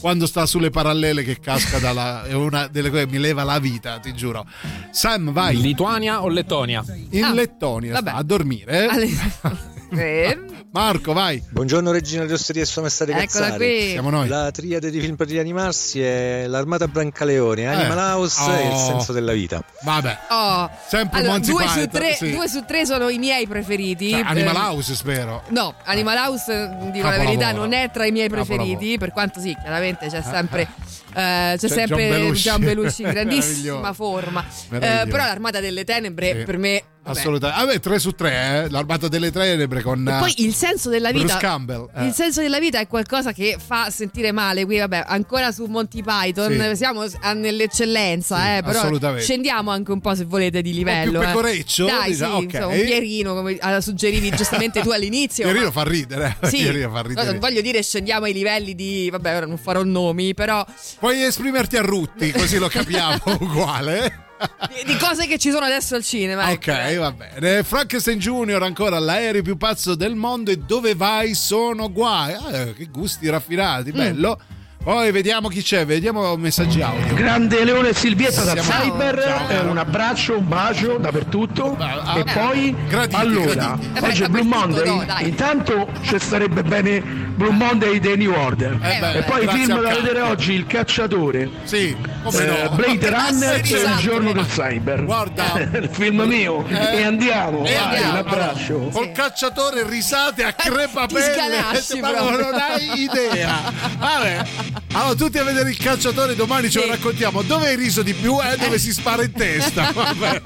[0.00, 2.24] Quando sta sulle parallele che casca dalla.
[2.24, 4.46] è una delle cose che mi leva la vita, ti giuro.
[4.90, 5.56] Sam, vai.
[5.60, 6.84] Lituania o Lettonia?
[7.10, 8.08] In Ah, Lettonia, vabbè.
[8.10, 8.84] sta a dormire.
[8.84, 9.61] eh?
[9.94, 10.38] Eh,
[10.72, 11.42] Marco, vai.
[11.50, 13.90] Buongiorno regina delle osterie e sue maestre Eccola qui.
[13.90, 14.26] Siamo noi.
[14.28, 18.00] La triade di film per rianimarsi è l'Armata Brancaleone, Animal Eh.
[18.00, 18.78] House e il Oh.
[18.86, 19.62] senso della vita.
[19.82, 20.18] Vabbè.
[20.30, 20.70] oh.
[20.88, 22.30] Sempre Allora, Monty due, su Python, tre, sì.
[22.30, 24.10] due su tre sono i miei preferiti.
[24.10, 25.42] Cioè, Animal Eh, House, spero.
[25.48, 27.24] No, Animal House, eh, dico la Capolavoro.
[27.24, 28.98] verità, non è tra i miei preferiti, Capolavoro.
[28.98, 30.68] per quanto sì, chiaramente c'è sempre, eh,
[31.12, 32.42] c'è C'è sempre Belushi.
[32.42, 34.44] Gian Belushi in grandissima forma.
[34.70, 36.44] Eh, però l'Armata delle Tenebre Sì.
[36.44, 36.82] per me...
[37.02, 37.18] vabbè.
[37.18, 37.64] Assolutamente.
[37.66, 38.30] Vabbè, 3 su 3,
[38.64, 38.70] eh?
[38.70, 40.06] L'Armata delle Tenebre con.
[40.08, 41.36] E poi il senso della vita.
[41.38, 42.06] Campbell, eh.
[42.06, 44.64] Il senso della vita è qualcosa che fa sentire male.
[44.64, 46.68] Qui, vabbè, ancora su Monty Python.
[46.70, 46.76] Sì.
[46.76, 51.20] Siamo a- nell'eccellenza, Sì, eh, però scendiamo anche un po' se volete di livello.
[51.20, 51.26] eh.
[51.26, 52.52] pecoreccio, Dai, diciamo, sì, ok.
[52.54, 55.44] insomma, un Pierino, come ah, suggerivi giustamente tu all'inizio.
[55.46, 56.36] Pierino ma- fa ridere.
[56.40, 56.48] eh.
[56.48, 57.26] Sì, Pierino fa ridere.
[57.30, 59.08] non voglio dire scendiamo ai livelli di.
[59.10, 60.64] Vabbè, ora non farò nomi, però.
[61.02, 64.26] Puoi esprimerti a Rutti, così lo capiamo uguale.
[64.68, 66.48] Di, di cose che ci sono adesso al cinema.
[66.52, 66.70] ecco.
[66.70, 67.64] Ok, va bene.
[67.64, 72.34] Frankenstein Junior ancora l'aereo più pazzo del mondo e dove vai sono guai.
[72.34, 74.40] Ah, che gusti raffinati, bello.
[74.82, 77.14] Poi vediamo chi c'è, vediamo messaggi audio.
[77.14, 81.76] Grande Leone Silvietta da Cyber, Ciao, eh, un abbraccio, un bacio dappertutto.
[81.78, 83.90] ah, e poi, graditi, allora, graditi.
[83.94, 85.06] Eh oggi è Blue dappertutto, Monday.
[85.06, 85.26] no.
[85.28, 88.72] Intanto ci starebbe bene Blue Monday dei New Order.
[88.82, 92.62] Eh beh, e poi i grazie film da vedere oggi: Il cacciatore, Sì, come eh,
[92.64, 92.70] no.
[92.74, 94.00] Blade Runner e Il Esatto.
[94.00, 95.04] giorno del cyber.
[95.04, 95.60] Guarda.
[95.60, 96.66] il film mio.
[96.66, 96.96] Eh.
[96.98, 98.10] E andiamo, E vai, andiamo.
[98.10, 98.78] un abbraccio.
[98.92, 101.20] Col cacciatore risate a crepapelle.
[101.34, 102.50] sganasci Ma proprio.
[102.50, 103.60] non hai idea.
[103.96, 104.44] Vabbè.
[104.92, 107.42] Allora, tutti a vedere il cacciatore, domani ce lo raccontiamo.
[107.42, 108.38] Dove hai riso di più?
[108.40, 109.90] Eh, dove si spara in testa.
[109.94, 110.42] Vabbè.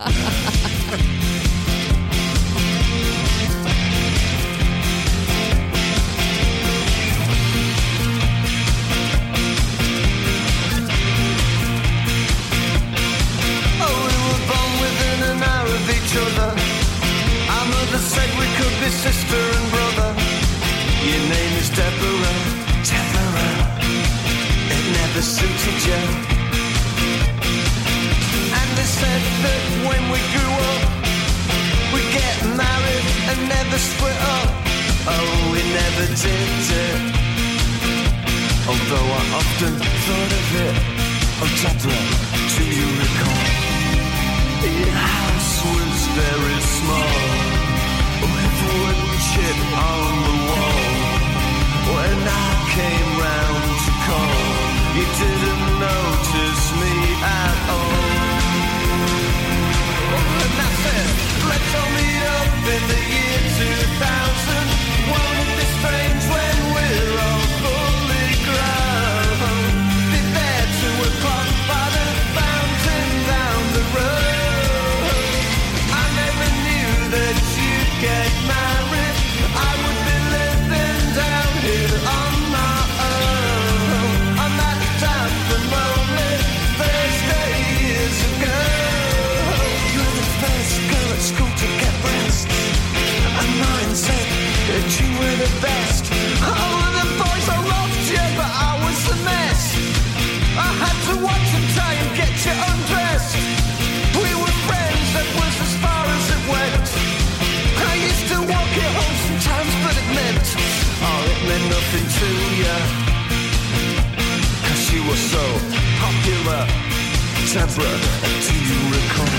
[117.77, 118.01] Deborah,
[118.41, 119.37] do you recall?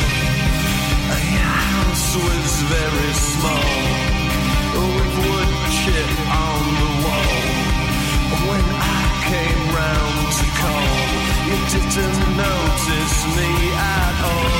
[1.34, 3.74] Your house was very small,
[4.78, 6.12] with wood chip
[6.46, 7.38] on the wall.
[8.50, 10.98] When I came round to call,
[11.48, 14.57] you didn't notice me at all.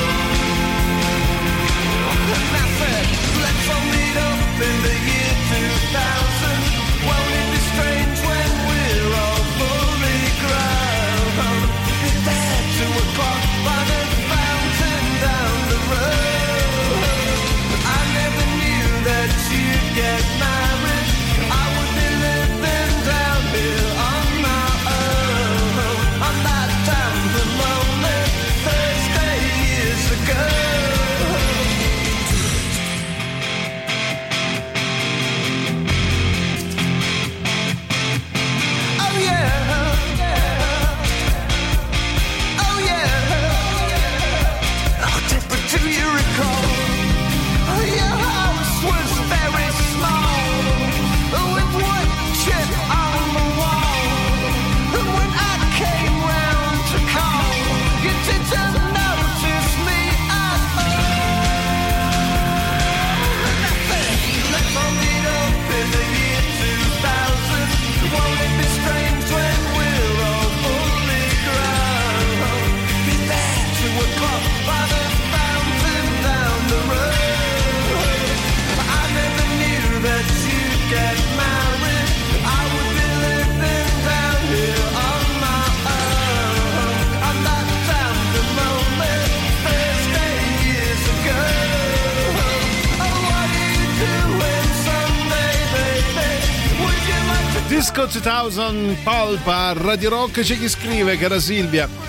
[97.98, 100.42] Disco 2000 Palpa Radio Rock.
[100.42, 102.07] C'è chi scrive cara Silvia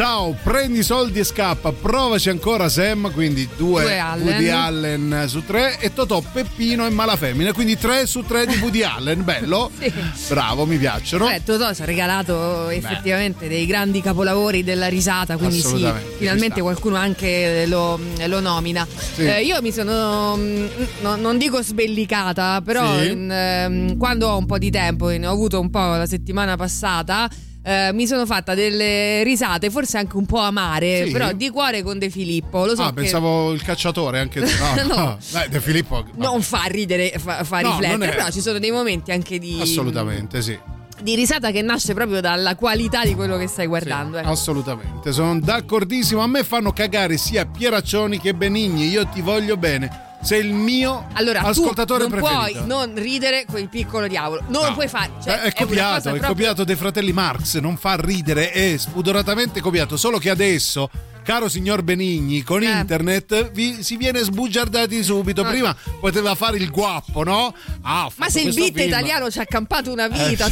[0.00, 4.26] Ciao, prendi i soldi e scappa, provaci ancora Sam, quindi due, Due Allen.
[4.26, 8.82] Woody Allen su tre e Totò Peppino e Malafemmina, quindi tre su tre di Woody
[8.82, 9.92] Allen, bello, Sì.
[10.28, 11.26] bravo, mi piacciono.
[11.26, 15.86] Beh, Totò ci ha regalato effettivamente dei grandi capolavori della risata, quindi sì,
[16.16, 18.86] finalmente qualcuno anche lo, lo nomina.
[19.12, 19.26] Sì.
[19.26, 20.66] Eh, io mi sono, mm,
[21.02, 23.10] no- non dico sbellicata, però Sì.
[23.10, 26.56] in, ehm, quando ho un po' di tempo, ne ho avuto un po' la settimana
[26.56, 27.28] passata,
[27.62, 31.12] eh, mi sono fatta delle risate, forse anche un po' amare, Sì.
[31.12, 32.64] però di cuore con De Filippo.
[32.64, 34.46] Lo so ah, che pensavo il cacciatore anche no,
[34.86, 34.94] No.
[34.94, 35.18] no.
[35.32, 38.70] Beh, De Filippo non fa ridere, fa, fa No, riflettere, è- però ci sono dei
[38.70, 40.58] momenti anche di, assolutamente sì.
[41.02, 44.18] di risata che nasce proprio dalla qualità di quello che stai guardando.
[44.18, 44.28] ecco.
[44.30, 46.20] Assolutamente, sono d'accordissimo.
[46.22, 48.88] A me fanno cagare sia Pieraccioni che Benigni.
[48.88, 50.08] Io ti voglio bene.
[50.22, 52.58] Sei il mio Allora, ascoltatore non preferito.
[52.58, 54.42] puoi non ridere il piccolo diavolo.
[54.48, 54.74] Non lo No.
[54.74, 55.10] puoi fare.
[55.22, 59.96] Cioè, è copiato, è proprio- copiato dei fratelli Marx, non fa ridere, è spudoratamente copiato,
[59.96, 60.90] solo che adesso,
[61.30, 62.68] caro signor Benigni, con Eh.
[62.80, 65.42] internet vi- si viene sbugiardati subito.
[65.42, 65.48] Ah.
[65.48, 67.54] Prima poteva fare il guappo, no?
[67.82, 68.76] Ah, Ma se il film.
[68.76, 70.48] italiano ci ha accampato una vita.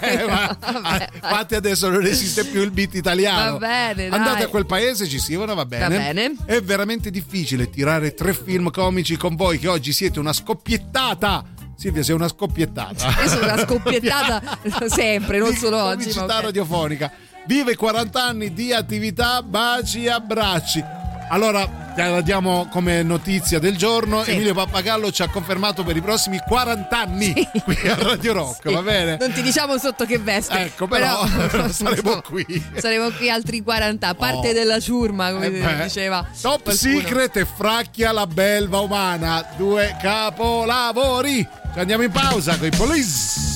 [0.00, 3.52] Eh, ma- Vabbè, Infatti adesso non esiste più il beat italiano.
[3.52, 4.18] Va bene, dai.
[4.18, 5.82] Andate a quel paese, ci scrivono, va bene.
[5.88, 6.34] Va bene.
[6.44, 11.44] È veramente difficile tirare tre film comici con voi che oggi siete una scoppiettata.
[11.76, 13.14] Silvia, sei una scoppiettata.
[13.22, 14.58] Io sono una scoppiettata
[14.90, 15.98] sempre, non solo oggi.
[16.10, 17.12] comicità ma radiofonica.
[17.46, 20.82] Vive 40 anni di attività, baci e abbracci.
[21.28, 24.22] Allora, te la diamo come notizia del giorno.
[24.22, 24.32] Sì.
[24.32, 27.32] Emilio Pappagallo ci ha confermato per i prossimi 40 anni
[27.64, 28.72] qui a Radio Rock, Sì.
[28.74, 29.16] va bene?
[29.18, 30.54] Non ti diciamo sotto che veste.
[30.58, 32.64] Ecco, però, però saremo insomma, qui.
[32.76, 34.52] Saremo qui altri 40, a parte Oh.
[34.52, 36.24] della ciurma, come Eh diceva.
[36.40, 36.98] Top qualcuno.
[37.00, 39.44] Secret e Fracchia la belva umana.
[39.56, 41.46] Due capolavori.
[41.72, 43.55] Ci andiamo in pausa con i police.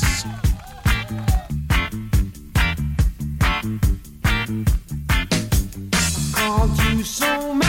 [7.05, 7.60] So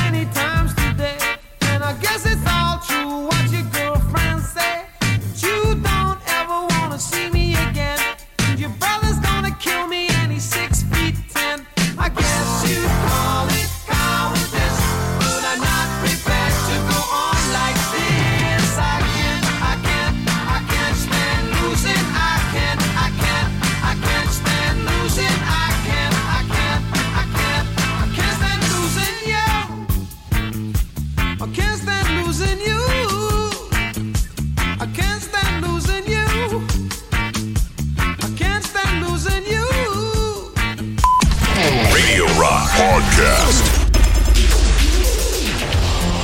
[43.21, 43.89] Podcast.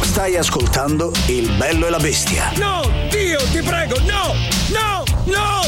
[0.02, 2.52] Stai ascoltando Il bello e la bestia.
[2.56, 4.34] No, Dio, ti prego, no,
[4.70, 5.62] no, no,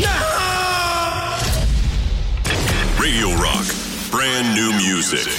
[0.00, 0.26] no!
[2.96, 3.72] Radio Rock.
[4.10, 5.30] Brand new music.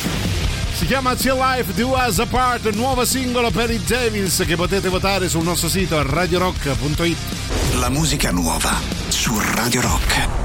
[0.75, 5.27] Si chiama Till Life Do Us Apart, nuovo singolo per i Devils che potete votare
[5.27, 7.17] sul nostro sito radiorock.it.
[7.73, 8.79] La musica nuova
[9.09, 10.42] su Radio Rock.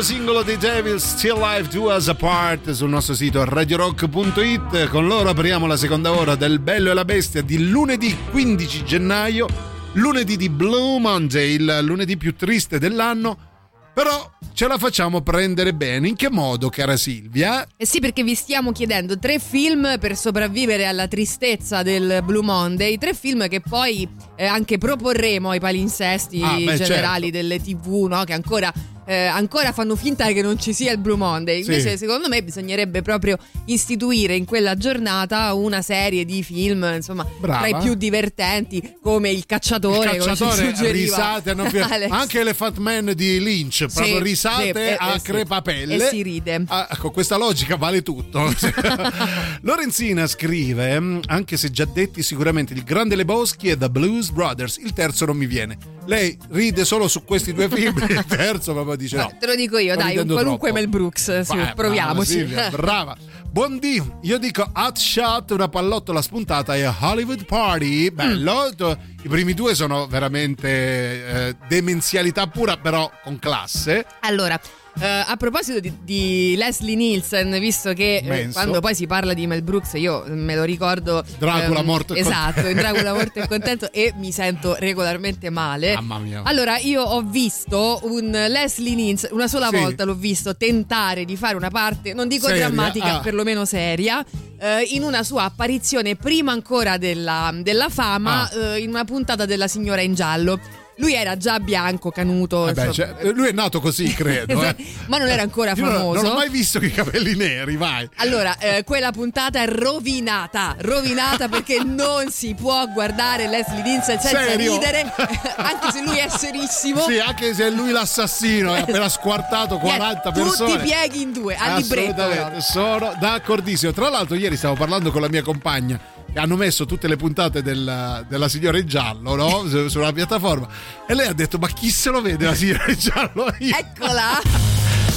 [0.00, 4.88] Nuovo singolo dei Devils Still Life Do Us Apart sul nostro sito radiorock.it.
[4.88, 9.46] Con loro apriamo la seconda ora del Bello e la Bestia di lunedì 15 gennaio,
[9.94, 13.48] lunedì di Blue Monday, il lunedì più triste dell'anno.
[13.92, 16.08] Però ce la facciamo prendere bene.
[16.08, 17.66] In che modo, cara Silvia?
[17.76, 22.96] Eh sì, perché vi stiamo chiedendo tre film per sopravvivere alla tristezza del Blue Monday,
[22.96, 27.36] tre film che poi eh, anche proporremo ai palinsesti Ah, beh, generali certo.
[27.36, 28.24] delle TV, no?
[28.24, 28.72] Che ancora,
[29.10, 31.64] eh, ancora fanno finta che non ci sia il Blue Monday.
[31.64, 31.70] Sì.
[31.72, 37.66] Invece, secondo me, bisognerebbe proprio istituire in quella giornata una serie di film, insomma, Brava.
[37.66, 41.82] tra i più divertenti, come Il Cacciatore, Il come ci cacciatore, suggeriva risate, hanno più-
[42.08, 45.24] anche Elephant Man di Lynch, proprio Sì, risate sì, eh, a eh, sì.
[45.24, 45.94] crepapelle.
[45.96, 46.62] E si ride.
[46.68, 48.48] Ah, con questa logica vale tutto.
[49.62, 54.76] Lorenzina scrive: "Mm, Anche se già detti, sicuramente il Grande Lebowski e The Blues Brothers.
[54.78, 55.76] Il terzo non mi viene.
[56.06, 57.94] Lei ride solo su questi due film.
[58.08, 59.30] Il terzo proprio dice: No.
[59.38, 60.72] Te lo dico io, dai, un qualunque troppo.
[60.72, 62.44] Mel Brooks, sì, Vai, proviamoci.
[62.44, 63.16] Brava, Silvia, brava.
[63.50, 68.10] Buondì, io dico hot shot, una pallottola spuntata e Hollywood Party.
[68.10, 68.70] Bello.
[68.80, 68.92] Mm.
[69.24, 74.06] I primi due sono veramente eh, demenzialità pura, però con classe.
[74.20, 74.58] Allora,
[74.98, 79.46] eh, a proposito di, di Leslie Nielsen, visto che eh, quando poi si parla di
[79.46, 81.24] Mel Brooks, io me lo ricordo.
[81.38, 82.68] Dracula ehm, morto e Esatto, contento.
[82.70, 85.94] in Dracula morto e contento e mi sento regolarmente male.
[85.94, 86.42] Mamma mia.
[86.44, 89.76] Allora, io ho visto un Leslie Nielsen, una sola Sì.
[89.76, 92.66] volta l'ho visto tentare di fare una parte, non dico Seria?
[92.66, 93.20] drammatica, Ah.
[93.20, 94.24] perlomeno seria.
[94.62, 98.74] eh, in una sua apparizione prima ancora della, della fama, Ah.
[98.74, 100.60] eh, in una puntata della Signora in giallo.
[101.00, 102.60] Lui era già bianco, canuto.
[102.66, 104.62] Vabbè, insomma, cioè, lui è nato così, credo.
[104.62, 104.76] eh.
[105.06, 106.22] ma non era ancora Io non- famoso.
[106.22, 108.08] Non ho mai visto i capelli neri, vai.
[108.16, 114.42] Allora, eh, quella puntata è rovinata, rovinata perché non si può guardare Leslie Nielsen senza
[114.44, 114.72] Serio?
[114.74, 115.10] ridere,
[115.56, 117.00] anche se lui è serissimo.
[117.02, 120.72] Sì, anche se è lui l'assassino, è appena squartato 40 Tutti persone.
[120.74, 122.20] i pieghi in due, al libretto.
[122.22, 123.92] Assolutamente, sono d'accordissimo.
[123.92, 125.98] Tra l'altro, ieri stavo parlando con la mia compagna
[126.34, 129.66] hanno messo tutte le puntate del- della signora in giallo no?
[129.68, 130.68] Su- sulla piattaforma
[131.06, 133.52] e lei ha detto: Ma chi se lo vede la signora in giallo?
[133.58, 133.76] Io.
[133.76, 134.40] Eccola!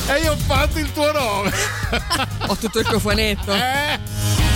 [0.06, 1.52] E io ho fatto il tuo nome.
[2.48, 3.54] Ho tutto il cofanetto.
[3.54, 4.53] Eh?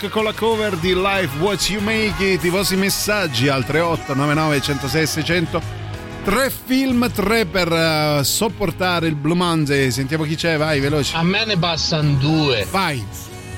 [0.00, 2.44] Rock con la cover di Life What You Make It.
[2.44, 5.62] I vostri messaggi al 3899 106 600.
[6.24, 9.90] Tre film, tre per eh, sopportare il Blue Monday.
[9.90, 11.16] Sentiamo chi c'è, vai, veloce.
[11.16, 12.66] A me ne bastano due.
[12.70, 13.04] Vai.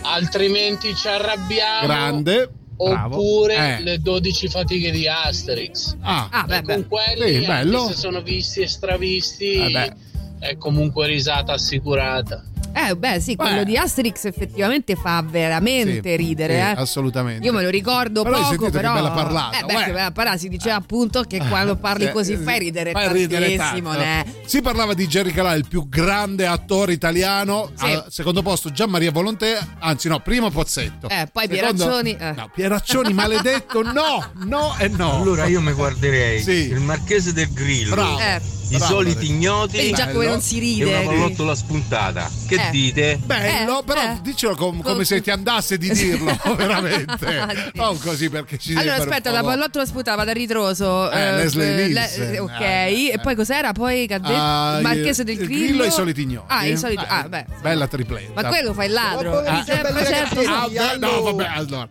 [0.02, 1.86] Altrimenti ci arrabbiamo.
[1.86, 2.50] Grande.
[2.76, 3.82] Oppure Eh.
[3.82, 5.96] le 12 fatiche di Asterix.
[6.00, 6.86] Ah, Ah, beh, con beh.
[6.88, 7.82] quelli, Sì, bello.
[7.82, 9.94] anche se sono visti e stravisti, Eh, beh.
[10.40, 12.42] è comunque risata assicurata.
[12.74, 13.64] Eh, beh, sì, quello Beh.
[13.64, 16.54] di Asterix effettivamente fa veramente Sì, ridere.
[16.54, 16.80] sì, eh.
[16.80, 17.44] assolutamente.
[17.46, 18.94] Io me lo ricordo Però poco, sentito che però.
[18.94, 19.84] bella parlata, Eh, beh, uè.
[19.84, 20.38] che bella parlata.
[20.38, 23.90] Si diceva appunto che quando parli così fai ridere fai ridere tantissimo.
[23.90, 24.04] tanto.
[24.04, 24.24] né?
[24.46, 27.70] Si parlava di Jerry Calà, il più grande attore italiano.
[27.74, 27.84] Sì.
[27.84, 31.08] Al secondo posto Gian Maria Volontè, anzi no, primo Pozzetto.
[31.08, 32.16] Eh, poi Secondo- Pieraccioni.
[32.18, 32.32] eh.
[32.32, 35.20] No, Pieraccioni maledetto, no, no e no.
[35.20, 36.68] Allora io mi guarderei Sì.
[36.68, 38.18] il Marchese del Grillo, Bravo.
[38.18, 38.40] Eh.
[38.76, 40.84] I soliti ignoti Vedi già come non si ride.
[40.90, 42.30] e una pallottola spuntata.
[42.46, 42.70] Che Eh.
[42.70, 43.18] dite?
[43.24, 44.18] Bello, Eh, però eh.
[44.22, 47.70] dicelo com- come Com- se ti andasse di dirlo, veramente.
[47.74, 51.10] Non così perché ci Allora aspetta, la pallottola sputava da ritroso.
[51.10, 52.38] Eh, Leslie eh, Nielsen.
[52.40, 53.72] ok, Eh, e poi cos'era?
[53.72, 54.32] Poi che ha detto?
[54.34, 55.84] Ah, il Marchese del il Grillo.
[55.84, 56.46] e i soliti ignoti.
[56.48, 57.02] Ah, i soliti.
[57.02, 57.44] Eh, Ah, beh.
[57.60, 58.32] Bella tripletta.
[58.42, 59.38] Ma quello fa il ladro.
[59.40, 60.40] Ah, certo.
[60.46, 61.86] Ah, beh, no, vabbè, allora.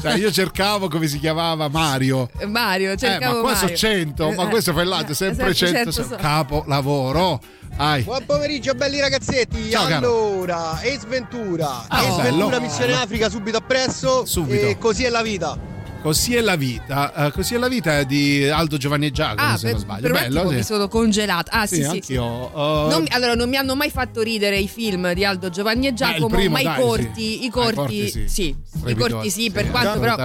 [0.00, 2.30] Cioè, io cercavo come si chiamava Mario.
[2.46, 3.76] Mario, Eh, cercavo ma qua sono Mario.
[3.76, 7.40] 100, ma Eh, questo fa il lato, eh, sempre sempre 100, 100 so- capo lavoro.
[7.76, 8.02] Ai.
[8.02, 12.22] Buon pomeriggio belli ragazzetti, Ciao, allora, Ace Ventura, Ah, Ace.
[12.22, 14.66] Ventura Missione Africa subito appresso Subito.
[14.66, 15.56] e così è la vita.
[16.02, 17.14] Così è la vita.
[17.14, 20.00] Eh, così è la vita di Aldo Giovanni e Giacomo, Ah, se per, non sbaglio.
[20.02, 20.54] per Bello, sì.
[20.56, 21.50] mi sono congelata.
[21.52, 21.82] Ah, sì, sì.
[21.82, 21.86] sì.
[21.88, 22.24] anch'io.
[22.24, 25.94] Oh, Non allora, non mi hanno mai fatto ridere i film di Aldo Giovanni e
[25.94, 27.44] Giacomo, primo, ma i dai, corti, sì.
[27.44, 28.24] i Ah, corti, i corti, sì.
[28.28, 28.56] sì.
[28.86, 30.16] I corti sì, sì, per quanto però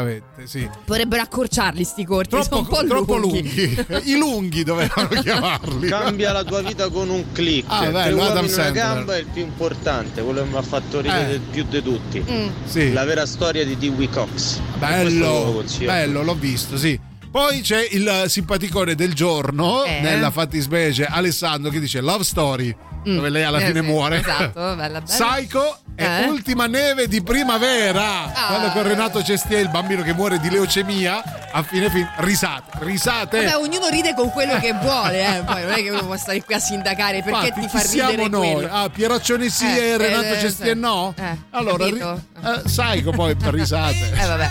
[0.45, 0.67] sì.
[0.85, 3.75] vorrebbero accorciarli sti corti, Troppo, sono un po' troppo lunghi.
[3.75, 4.11] lunghi.
[4.11, 5.87] I lunghi dovevano chiamarli.
[5.87, 7.65] Cambia la tua vita con un click.
[7.69, 8.73] Ah, bello, Adam Sandler.
[8.73, 11.39] gamba è il più importante, quello che mi ha fatto ridere Eh.
[11.51, 12.23] più di tutti.
[12.27, 12.47] Mm.
[12.65, 12.93] Sì.
[12.93, 14.59] La vera storia di Dewey Cox.
[14.79, 15.91] Bello, consiglio.
[15.91, 16.99] bello, l'ho visto, sì.
[17.29, 19.99] Poi c'è il simpaticone del giorno, Eh.
[20.01, 24.19] nella fattispecie Alessandro, che dice Love Story, dove lei alla Eh, fine sì, muore.
[24.19, 25.01] Esatto, bella bella.
[25.01, 26.25] Psycho e Eh?
[26.27, 28.33] Ultima neve di primavera.
[28.33, 28.47] Ah.
[28.47, 33.43] Quando con Renato Cestier, il bambino che muore di leucemia, a fine film, risate, risate.
[33.43, 35.41] Vabbè, ognuno ride con quello che vuole, eh.
[35.43, 38.11] Poi non è che uno può stare qui a sindacare perché Infatti, ti fa ridere
[38.13, 38.53] siamo noi?
[38.53, 38.69] quello.
[38.73, 40.79] Ah, Pieraccioni sì Eh, e Renato eh, Cestier sì.
[40.79, 41.13] no?
[41.17, 44.11] Eh, allora, ri- eh, Psycho poi per risate.
[44.17, 44.49] Eh vabbè.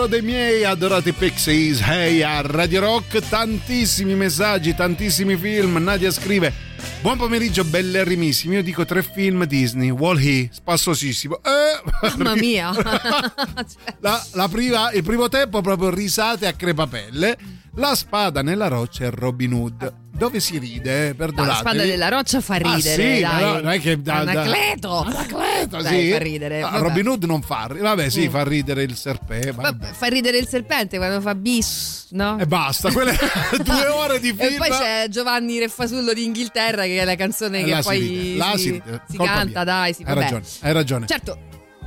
[0.00, 1.80] Capolavoro dei miei adorati Pixies.
[1.80, 5.76] Hey a Radio Rock, tantissimi messaggi, tantissimi film.
[5.76, 6.52] Nadia scrive:
[7.02, 8.54] Buon pomeriggio, bellerrimissimi.
[8.54, 9.90] Io dico tre film Disney.
[9.90, 11.40] Wall-E, spassosissimo.
[11.42, 12.70] Eh, Mamma mia.
[14.00, 17.36] la, la prima, il primo tempo proprio risate a crepapelle.
[17.74, 19.94] La spada nella roccia è Robin Hood.
[20.20, 21.08] Dove si ride, eh?
[21.08, 21.48] No, perdonate.
[21.48, 23.22] la spada della roccia fa Ah, ridere, sì, dai.
[23.22, 24.98] ma no, non è che da- da- Anacleto.
[25.00, 26.10] Anacleto, Dai, sì.
[26.10, 26.60] fa ridere.
[26.60, 26.82] Ah, vabbè.
[26.82, 27.80] Robin Hood non fa ridere.
[27.88, 28.30] Vabbè, sì, Mm.
[28.30, 28.98] fa ridere il.
[29.54, 32.38] Vabbè, fa ridere il serpente quando fa bis, no?
[32.38, 33.16] E basta, quelle
[33.64, 34.52] due ore di film.
[34.52, 37.98] E poi c'è Giovanni Refasullo d'Inghilterra che è la canzone Eh, che si poi
[38.58, 39.02] si ride.
[39.08, 39.64] si Colpa canta, mia.
[39.64, 40.20] dai, sì, Hai vabbè.
[40.20, 41.06] ragione, hai ragione.
[41.06, 41.38] Certo,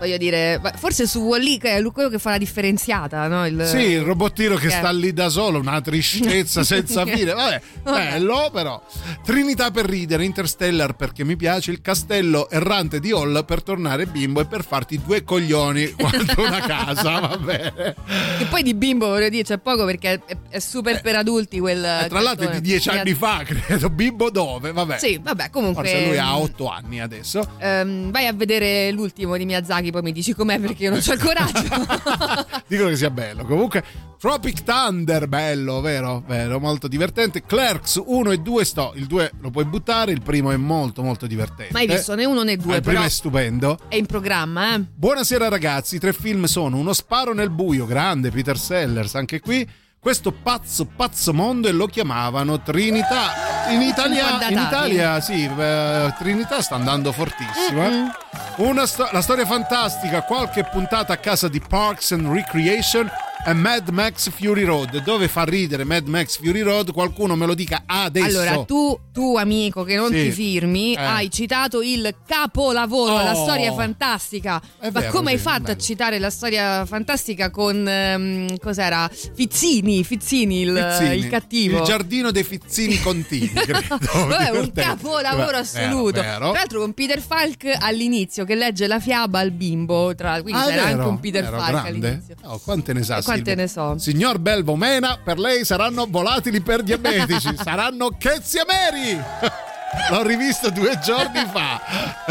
[0.03, 3.45] voglio dire, forse su Wall-E che è quello che fa la differenziata, no?
[3.47, 4.71] Il, Sì, il robottino che Eh.
[4.71, 7.33] sta lì da solo, una tristezza senza fine.
[7.33, 8.09] Vabbè, Vabbè.
[8.11, 8.83] bello però.
[9.23, 14.41] Trinità per ridere, Interstellar perché mi piace, il castello errante di Hall per tornare bimbo
[14.41, 17.95] e per farti due coglioni quanto una casa, va bene.
[18.37, 21.83] Che poi di bimbo voglio dire c'è poco perché è, è super per adulti quel...
[21.83, 23.89] Eh, Tra l'altro è di dieci anni fa, credo.
[23.89, 24.71] Bimbo dove?
[24.71, 24.97] Vabbè.
[24.99, 25.83] Sì, vabbè, comunque...
[25.87, 27.47] Forse lui ha otto anni adesso.
[27.59, 31.13] ehm, vai a vedere l'ultimo di Miyazaki, poi mi dici com'è perché io non ho
[31.13, 31.61] il coraggio.
[32.65, 33.45] Dicono che sia bello.
[33.45, 33.83] Comunque,
[34.17, 36.23] Tropic Thunder, bello, vero?
[36.27, 37.43] Vero, molto divertente.
[37.45, 38.93] Clerks 1 e 2 sto.
[38.95, 41.73] Il 2 lo puoi buttare, il primo è molto, molto divertente.
[41.73, 43.77] Mai visto né uno né Ah, due, il primo è stupendo.
[43.87, 44.83] è in programma, eh.
[44.95, 49.69] Buonasera ragazzi, i tre film sono Uno sparo nel buio, grande Peter Sellers, anche qui.
[50.03, 53.69] Questo pazzo, pazzo mondo e lo chiamavano Trinità.
[53.69, 54.57] In Italia, in.
[54.59, 57.85] Italia sì, eh, Trinità sta andando fortissimo.
[57.85, 58.11] eh.
[58.57, 63.09] Una sto- la storia fantastica, qualche puntata a casa di Parks and Recreation
[63.45, 65.03] è Mad Max Fury Road.
[65.03, 66.91] Dove fa ridere Mad Max Fury Road?
[66.93, 68.39] Qualcuno me lo dica adesso.
[68.39, 70.23] Allora, tu, tu, amico che non Sì.
[70.23, 70.99] ti firmi, Eh.
[71.01, 73.43] hai citato il capolavoro, la Oh.
[73.43, 74.61] storia fantastica.
[74.79, 75.77] È Ma vero, come hai sì, fatto bello.
[75.77, 79.09] a citare la storia fantastica con ehm, cos'era?
[79.33, 81.15] Fizzini, Fizzini il, Fizzini.
[81.17, 81.77] il cattivo.
[81.79, 83.97] Il giardino dei Fizzini Contini, credo.
[83.99, 86.21] Vabbè, un capolavoro Vero, assoluto.
[86.21, 86.51] vero.
[86.51, 90.65] Tra l'altro con Peter Falk all'inizio che legge la fiaba al bimbo, tra, quindi Ah,
[90.67, 90.97] c'era vero?
[90.99, 92.07] anche un Peter Vero, Falk grande?
[92.07, 92.35] all'inizio.
[92.43, 93.21] Oh, quante ne sa?
[93.33, 93.97] Quante ne so?
[93.97, 99.21] Signor Belvo Mena, per lei saranno volatili per diabetici, saranno Cheziameri!
[100.09, 101.79] L'ho rivisto due giorni fa.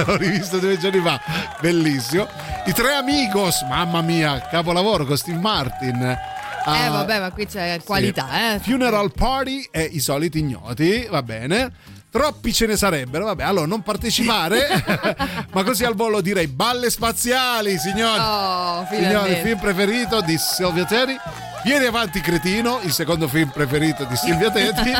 [0.04, 1.20] L'ho rivisto due giorni fa.
[1.60, 2.26] Bellissimo.
[2.66, 6.02] I tre amigos, mamma mia, capolavoro con Steve Martin.
[6.02, 8.58] Eh Ah, vabbè, ma qui c'è qualità, eh.
[8.60, 11.72] Funeral Party e i soliti ignoti, va bene.
[12.12, 14.68] Troppi ce ne sarebbero, vabbè, allora non partecipare,
[15.50, 18.20] ma così al volo direi balle spaziali, signori.
[18.20, 21.16] Oh, Signori, film preferito di Silvia Teti.
[21.64, 24.90] Vieni avanti cretino, il secondo film preferito di Silvia Teti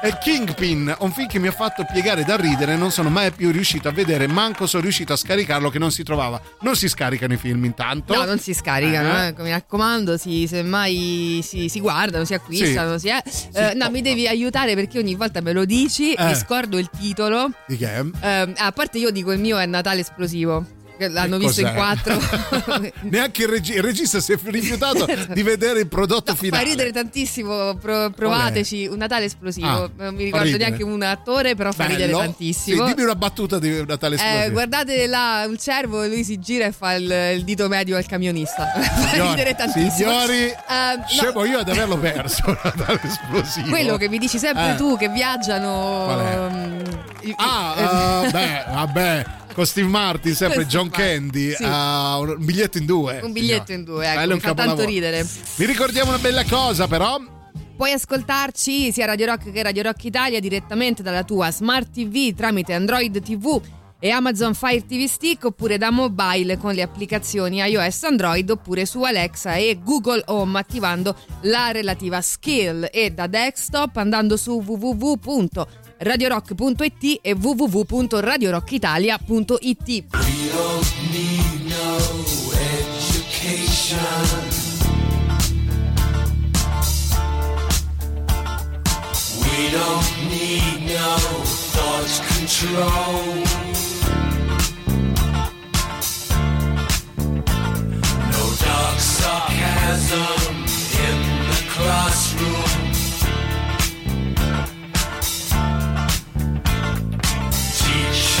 [0.00, 3.52] è Kingpin, un film che mi ha fatto piegare da ridere, non sono mai più
[3.52, 6.40] riuscito a vedere, manco sono riuscito a scaricarlo che non si trovava.
[6.62, 8.14] Non si scaricano i film intanto.
[8.16, 9.26] No, non si scaricano, Eh.
[9.28, 12.98] eh, mi raccomando, si, semmai si, si guardano, si acquistano.
[12.98, 13.22] Si, eh.
[13.52, 16.24] Eh, no, mi devi aiutare perché ogni volta me lo dici, Eh.
[16.24, 17.48] mi scordo il titolo.
[17.68, 18.04] Di che?
[18.20, 20.64] Eh, a parte io dico il mio è Natale esplosivo.
[21.06, 22.16] L'hanno visto in quattro.
[23.02, 26.64] Neanche il, regi- il regista si è rifiutato di vedere il prodotto Fa finale.
[26.64, 29.66] ridere tantissimo, pro- provateci un Natale esplosivo.
[29.68, 32.18] Ah, non mi fa ricordo neanche un attore, però fa ridere Bello?
[32.18, 32.86] tantissimo.
[32.86, 34.52] Sì, dimmi una battuta di Natale Eh, esplosivo.
[34.52, 38.66] guardate là un cervo, lui si gira e fa il, il dito medio al camionista.
[38.74, 39.90] fa Signori, ridere tantissimo.
[39.92, 43.68] signori, Eh, no, Scemo io ad averlo perso Natale esplosivo.
[43.68, 44.74] quello che mi dici sempre Eh.
[44.76, 46.02] tu che viaggiano.
[46.04, 46.38] Qual è?
[46.38, 46.82] um,
[47.22, 49.24] i- Ah, eh, beh, vabbè,
[49.58, 51.64] con Steve Martin, sempre John Candy, sì.
[51.66, 53.18] ah, un biglietto in due.
[53.24, 54.88] un biglietto in due, ecco, Quello è mi fa tanto capolavoro.
[54.88, 55.26] ridere.
[55.56, 57.20] Vi ricordiamo una bella cosa, però.
[57.76, 62.72] Puoi ascoltarci sia Radio Rock che Radio Rock Italia direttamente dalla tua Smart TV tramite
[62.72, 63.60] Android TV
[63.98, 69.02] e Amazon Fire TV Stick oppure da mobile con le applicazioni iOS Android oppure su
[69.02, 74.60] Alexa e Google Home attivando la relativa skill e da desktop andando su
[75.98, 80.04] www.radiorock.it e www.radiorockitalia.it.
[89.40, 91.16] We don't need no
[91.74, 93.24] thought control.
[98.30, 100.54] No dark sarcasm
[101.06, 101.18] in
[101.48, 102.77] the classroom.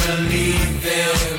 [0.08, 1.37] believe there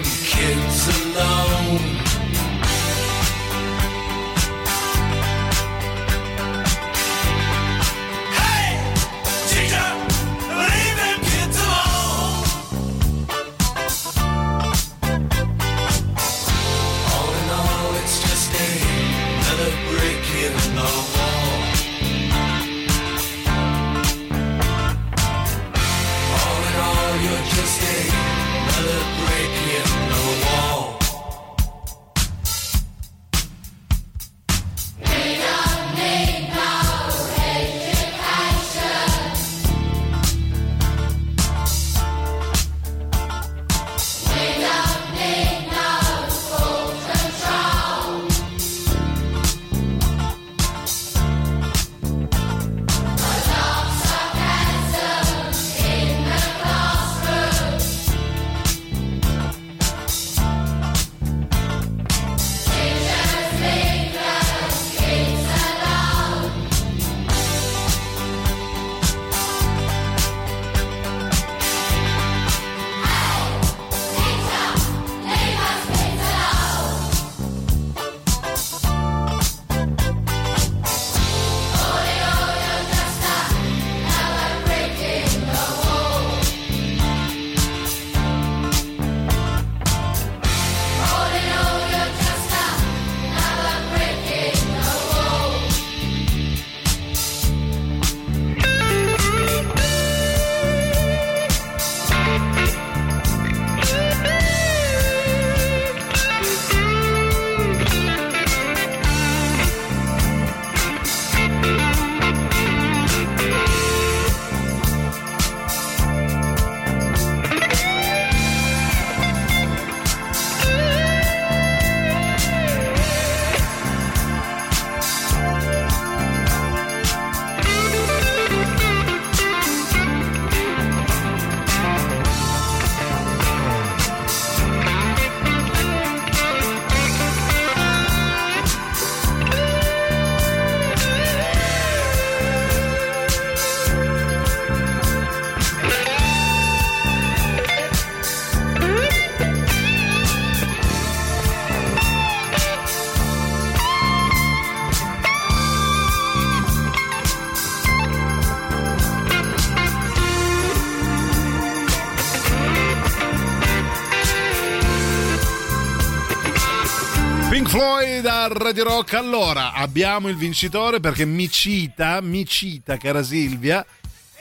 [168.60, 169.14] Radio Rock.
[169.14, 173.86] Allora, abbiamo il vincitore perché mi cita, mi cita, cara Silvia.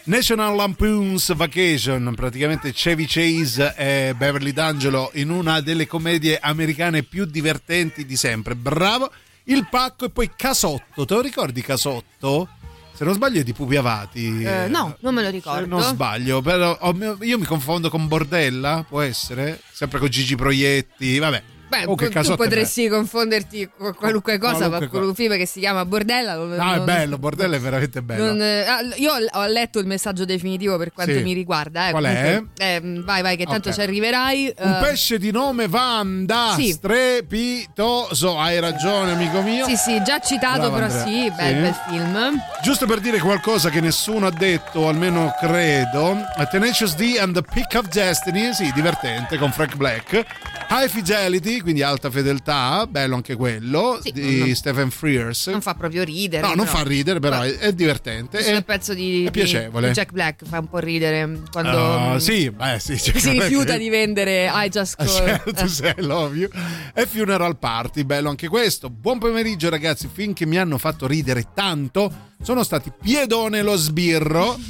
[0.05, 7.27] National Lampoon's Vacation, praticamente Chevy Chase e Beverly D'Angelo in una delle commedie americane più
[7.27, 8.55] divertenti di sempre.
[8.55, 9.11] Bravo!
[9.45, 11.05] Il pacco e poi Casotto.
[11.05, 12.49] Te lo ricordi Casotto?
[12.95, 14.43] Se non sbaglio è di Pupi Avati.
[14.43, 15.61] Eh, no, non me lo ricordo.
[15.61, 16.77] Se non sbaglio, però
[17.21, 19.61] io mi confondo con Bordella, può essere?
[19.71, 21.43] Sempre con Gigi Proietti, vabbè.
[21.69, 25.37] Beh, Oh, che tu è potresti confonderti con qualunque cosa, Qualunque ma con un film
[25.37, 26.35] che si chiama Bordella.
[26.35, 28.25] non- No, è non- bello, Bordella è veramente bello.
[28.27, 31.23] non- eh, ah, io ho letto il messaggio definitivo per quanto Sì.
[31.23, 31.89] mi riguarda.
[31.89, 32.25] eh, Qual è?
[32.35, 33.75] comunque, eh, vai, vai, che tanto Ok.
[33.75, 34.55] ci arriverai.
[34.59, 36.73] Un eh, pesce di nome Vanda, Sì.
[36.73, 38.39] strepitoso.
[38.39, 39.67] Hai ragione, amico mio.
[39.67, 41.05] Sì, sì, già citato, Bravo, però Andrea.
[41.05, 41.61] sì, bel, Sì.
[41.61, 42.43] bel film.
[42.63, 46.17] Giusto per dire qualcosa che nessuno ha detto, almeno credo,
[46.51, 50.25] Tenacious D and the Pick of Destiny, sì, divertente, con Frank Black.
[50.71, 55.47] High Fidelity, quindi alta fedeltà, bello anche quello, Sì, di non- Stephen Frears.
[55.49, 56.43] Non fa proprio ridere.
[56.47, 56.79] No, non però.
[56.79, 58.39] fa ridere, però è, è divertente.
[58.39, 59.89] È, pezzo di, è piacevole.
[59.89, 63.49] di Jack Black fa un po' ridere quando mm, sì, beh, sì, Jack si Black-
[63.49, 65.15] rifiuta di vendere I Just Ah, Call.
[65.17, 66.49] certo, sei, love you.
[66.95, 68.91] E Funeral Party, bello anche questo.
[68.91, 74.59] Buon pomeriggio ragazzi, finché mi hanno fatto ridere tanto sono stati Piedone lo sbirro.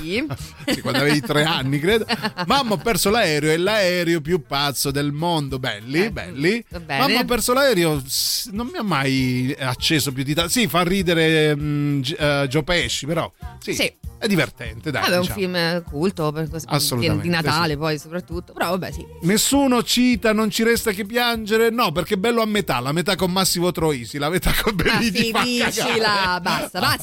[0.00, 0.26] sì.
[0.68, 2.04] Sì, quando avevi tre anni, credo.
[2.46, 5.58] Mamma, ho perso l'aereo, è l'aereo più pazzo del mondo.
[5.58, 6.62] Belli, belli.
[6.68, 7.00] va bene.
[7.06, 8.02] Mamma, ho perso l'aereo,
[8.50, 10.50] non mi ha mai acceso più di tanto.
[10.50, 13.90] Sì, fa ridere mm, G- eh, Joe Pesci, però sì, Sì.
[14.18, 15.00] è divertente, dai.
[15.00, 15.38] Vabbè, è un diciamo.
[15.40, 17.78] film culto per cos- di, Assolutamente, di Natale sì.
[17.78, 19.06] poi soprattutto, però vabbè sì.
[19.22, 21.70] Nessuno cita, non ci resta che piangere.
[21.70, 24.82] No, perché è bello a metà, la metà con Massimo Troisi, la metà con Ma
[24.98, 25.30] Benigni.
[25.30, 25.46] cagare.
[25.46, 26.97] finiscila, basta, basta.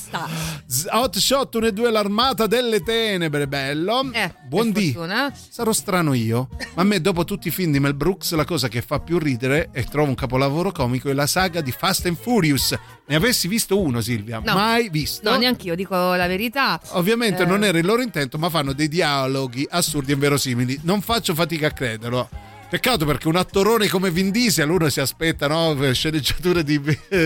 [0.67, 4.09] Z- Hot Shot 1 e 2 l'armata delle tenebre, bello.
[4.47, 4.91] Buon per dì.
[4.91, 5.33] fortuna.
[5.49, 8.67] Sarò strano io, ma a me dopo tutti i film di Mel Brooks la cosa
[8.67, 12.17] che fa più ridere e trovo un capolavoro comico è la saga di Fast and
[12.17, 12.75] Furious.
[13.07, 14.41] Ne avessi visto uno, Silvia?
[14.43, 14.53] No.
[14.53, 15.29] Mai visto?
[15.29, 16.79] No, neanche io dico la verità.
[16.91, 20.79] Ovviamente Eh, non era il loro intento, ma fanno dei dialoghi assurdi e inverosimili.
[20.83, 22.29] Non faccio fatica a crederlo.
[22.75, 26.77] Peccato perché un attorone come Vin Diesel uno si aspetta no, sceneggiature di,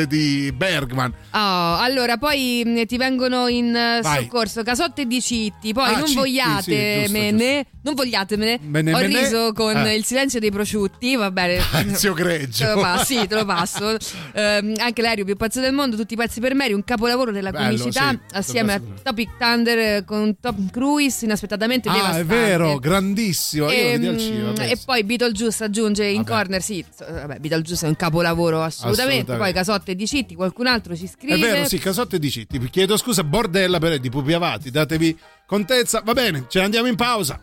[0.07, 1.11] di Bergman.
[1.31, 4.21] Oh, allora, poi mh, ti vengono in eh, Vai.
[4.25, 8.59] soccorso casotte di citti, poi Ah, non Citti, vogliatemene, non vogliatemene.
[8.61, 9.19] Mene, Ho mene.
[9.21, 9.95] riso con Eh.
[9.95, 11.59] il silenzio dei prosciutti, va bene.
[11.97, 12.65] Zio Greggio.
[12.65, 13.97] Te lo passo, sì, te lo passo.
[14.33, 17.49] Ehm, anche l'aereo più pazzo del mondo, tutti i pezzi per Mary, un capolavoro della
[17.49, 18.81] Bello, comicità sì, assieme a.
[19.01, 22.23] Topic Thunder eh, con Tom Cruise inaspettatamente Ah, è devastante.
[22.35, 23.71] vero, grandissimo.
[23.71, 24.51] Io lo vidi al Ehm, cinema.
[24.51, 24.83] e penso.
[24.85, 26.29] poi Beetlejuice aggiunge in Vabbè.
[26.29, 29.31] corner, sì, vabbè, Beetlejuice è un capolavoro assolutamente.
[29.31, 29.37] Assolutamente.
[29.37, 31.35] Poi Casotte di Citti, qualcun altro ci scrive.
[31.35, 32.57] È vero, sì, Casotte di Citti.
[32.57, 34.71] Vi chiedo scusa, Bordella per di Pupi Avati.
[34.71, 36.01] Datevi contezza.
[36.03, 37.39] Va bene, ce ne andiamo in pausa.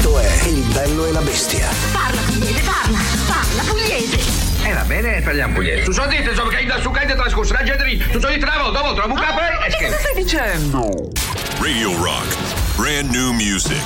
[0.00, 1.68] Questo è Il bello e la bestia.
[1.92, 4.18] Parla pugliese, parla, parla pugliese.
[4.64, 5.82] Eh va bene, parliamo pugliese.
[5.82, 8.70] Tu sono dite, sono che da su che trascorso la gente tu sono di travo,
[8.70, 11.10] dopo trovo un capo e Che cosa stai dicendo?
[11.60, 12.34] Radio Rock.
[12.76, 13.82] Brand new music.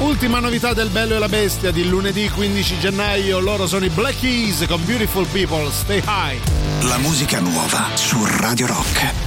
[0.00, 3.38] Ultima novità del Bello e la Bestia di lunedì 15 gennaio.
[3.38, 6.40] Loro sono i Black Keys con Beautiful People, Stay High.
[6.82, 9.23] La musica nuova su Radio Rock.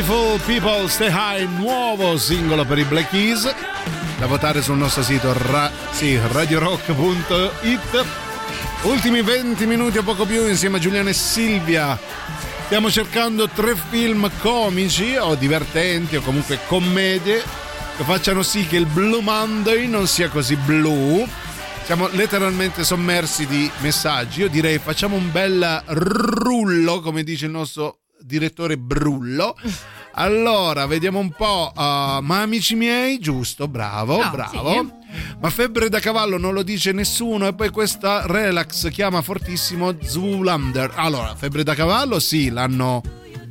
[0.00, 3.54] Beautiful People Stay High, nuovo singolo per i Black Keys,
[4.18, 8.04] da votare sul nostro sito ra- sì, radiorock.it.
[8.84, 11.98] Ultimi 20 minuti o poco più insieme a Giuliano e Silvia.
[12.64, 17.42] Stiamo cercando tre film comici o divertenti o comunque commedie
[17.98, 21.28] che facciano sì che il Blue Monday non sia così blu.
[21.84, 24.40] Siamo letteralmente sommersi di messaggi.
[24.40, 29.56] Io direi facciamo un bel rullo, come dice il nostro direttore Brullo.
[30.14, 31.72] Allora, vediamo un po'.
[31.74, 31.80] uh,
[32.22, 34.70] ma amici miei, giusto, bravo, No, bravo.
[34.72, 34.98] sì.
[35.40, 40.92] Ma febbre da cavallo non lo dice nessuno e poi questa relax chiama fortissimo Zoolander.
[40.94, 43.02] Allora, febbre da cavallo sì, l'hanno,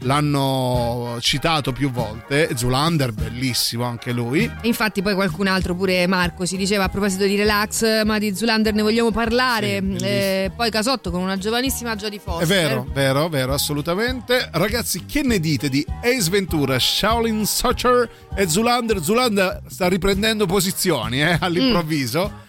[0.01, 2.49] l'hanno citato più volte.
[2.55, 4.49] Zoolander, bellissimo anche lui.
[4.63, 8.73] Infatti poi qualcun altro, pure Marco, si diceva a proposito di relax, ma di Zulander
[8.73, 9.81] ne vogliamo parlare.
[9.81, 10.09] bellissimo.
[10.09, 12.43] Eh, poi Casotto con una giovanissima Jodie Foster.
[12.43, 14.49] È vero, vero, vero, assolutamente.
[14.51, 19.01] Ragazzi, che ne dite di Ace Ventura, Shaolin Soccer e Zulander?
[19.01, 22.47] Zulander sta riprendendo posizioni eh, all'improvviso.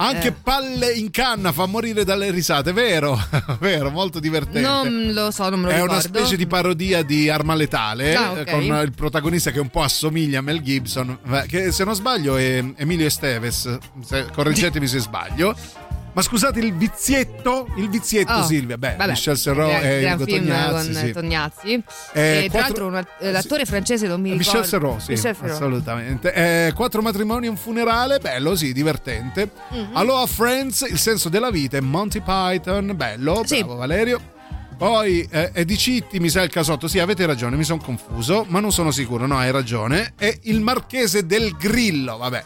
[0.00, 0.32] Anche Eh.
[0.32, 3.20] palle in canna fa morire dalle risate, vero?
[3.58, 4.60] vero, molto divertente.
[4.60, 5.92] Non lo so, non me lo È ricordo.
[5.94, 8.38] una specie di parodia di Arma Letale Ah, ok.
[8.38, 11.18] eh, con il protagonista che un po' assomiglia a Mel Gibson,
[11.48, 13.76] che se non sbaglio è Emilio Esteves,
[14.32, 15.56] correggetemi se sbaglio.
[16.12, 20.72] Ma scusate, il vizietto, il vizietto Oh, Silvia, beh, vabbè, Michel Serrault e film Tognazzi,
[20.92, 21.12] con sì.
[21.12, 21.84] Tognazzi.
[22.12, 24.50] Eh, e tra quattro- l'altro una- eh, l'attore francese non mi ricordo.
[24.50, 25.54] Michel Serrault, sì, Michel Serrault.
[25.54, 26.32] assolutamente.
[26.32, 29.50] Eh, quattro matrimoni e un funerale, bello, sì, divertente.
[29.70, 29.90] Mhm.
[29.92, 33.58] Aloha Friends, il senso della vita e Monty Python, bello, Sì.
[33.58, 34.20] bravo Valerio.
[34.78, 36.86] Poi eh, è di Citti, mi sa il casotto.
[36.86, 39.26] Sì, avete ragione, mi sono confuso, ma non sono sicuro.
[39.26, 40.14] No, hai ragione.
[40.16, 42.44] E il marchese del Grillo, vabbè.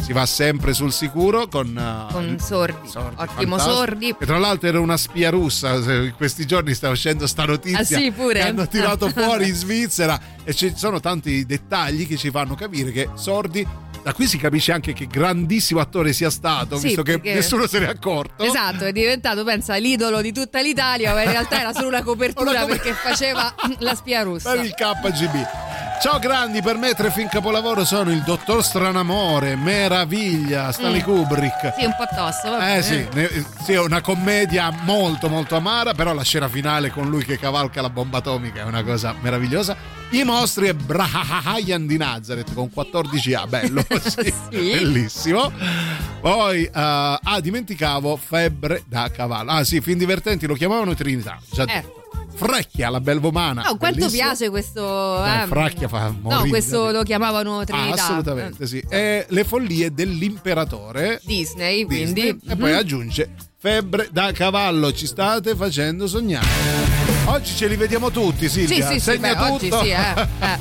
[0.00, 2.88] Si va sempre sul sicuro con, eh, Con Sordi.
[2.88, 3.58] Ottimo fantastico.
[3.58, 4.16] Sordi.
[4.18, 5.74] Che tra l'altro era una spia russa.
[5.74, 7.78] In questi giorni sta uscendo sta notizia.
[7.80, 8.40] Ah, sì, pure?
[8.40, 10.18] Che hanno tirato fuori in Svizzera.
[10.42, 13.66] E ci sono tanti dettagli che ci fanno capire che Sordi.
[14.04, 17.66] Da qui si capisce anche che grandissimo attore sia stato, Sì, visto che perché- nessuno
[17.66, 18.44] se ne è accorto.
[18.44, 22.50] Esatto, è diventato, pensa, l'idolo di tutta l'Italia, ma in realtà era solo una copertura
[22.50, 24.52] Una coper- perché faceva la spia russa.
[24.52, 25.46] Per il KGB.
[26.02, 31.04] Ciao grandi, per me tre film capolavoro sono Il Dottor Stranamore, Meraviglia, Stanley Mm.
[31.04, 31.74] Kubrick.
[31.78, 32.50] Sì, un po' tosto.
[32.50, 32.76] vabbè.
[32.76, 37.08] Eh sì, ne- sì, è una commedia molto molto amara, però la scena finale con
[37.08, 39.74] lui che cavalca la bomba atomica è una cosa meravigliosa.
[40.10, 45.50] I mostri e Brian di Nazareth con 14A, bello, sì, bellissimo.
[46.20, 49.50] Poi, eh, ah, dimenticavo Febbre da cavallo.
[49.52, 51.66] Ah sì, film divertenti, lo chiamavano Trinità, già Eh.
[51.66, 52.02] detto.
[52.34, 53.70] Frecchia, la Belvomana.
[53.70, 54.22] Oh, quanto bellissimo.
[54.22, 54.82] piace questo.
[55.18, 55.46] Dai, eh?
[55.46, 56.42] Fracchia fa morire.
[56.42, 58.02] No, questo lo chiamavano Ah, Trinità.
[58.02, 58.84] assolutamente sì.
[58.88, 61.20] E le follie dell'imperatore.
[61.24, 62.12] Disney, quindi.
[62.22, 62.76] Disney, e poi Mhm.
[62.78, 66.46] aggiunge febbre da cavallo, ci state facendo sognare.
[67.26, 68.86] Oggi ce li vediamo tutti, Sì, Silvia.
[68.88, 69.82] sì, sì, Segna beh, oggi tutto.
[69.82, 70.28] sì, eh.
[70.40, 70.58] eh.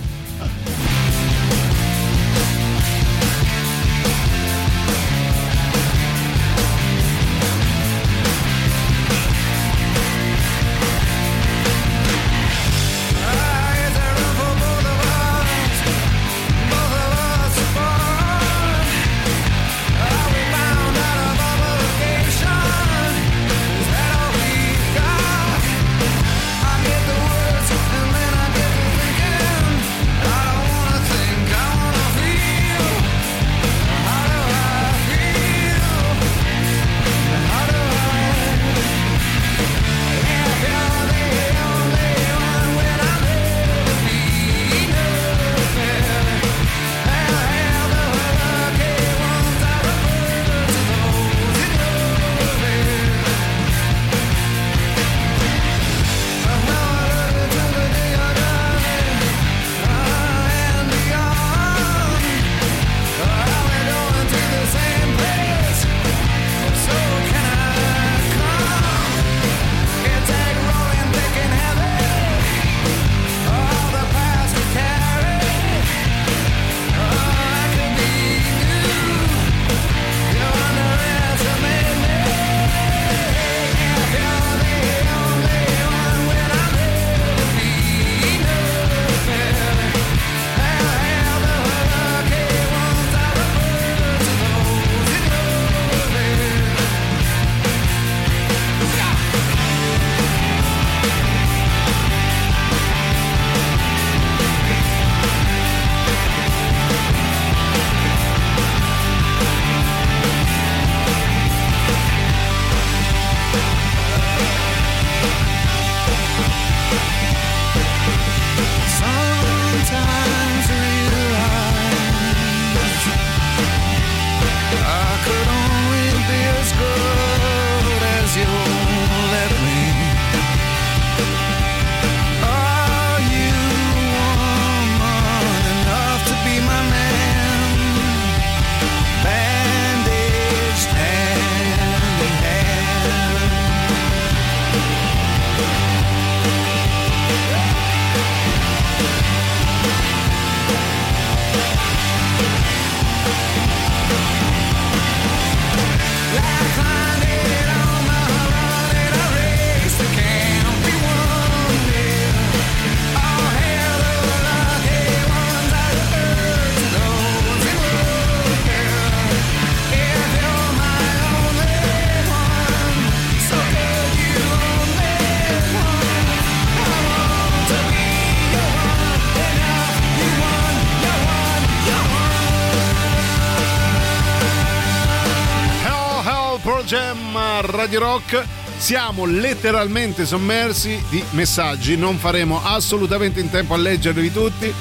[187.94, 188.46] Radio Rock.
[188.78, 194.74] Siamo letteralmente sommersi di messaggi, non faremo assolutamente in tempo a leggerli tutti.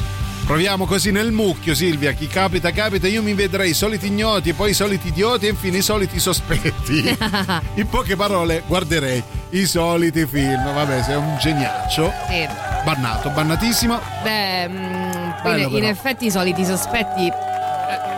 [0.46, 2.12] Proviamo così nel mucchio, Silvia.
[2.12, 3.06] Chi capita, capita.
[3.08, 7.16] Io mi vedrei i soliti ignoti, poi i soliti idioti e infine i soliti sospetti.
[7.74, 10.72] In poche parole, guarderei i soliti film.
[10.72, 12.10] Vabbè, sei un geniaccio.
[12.28, 12.48] Sì.
[12.84, 14.00] Bannato, bannatissimo.
[14.22, 17.51] Beh, mm, Bello, in, in effetti i soliti sospetti.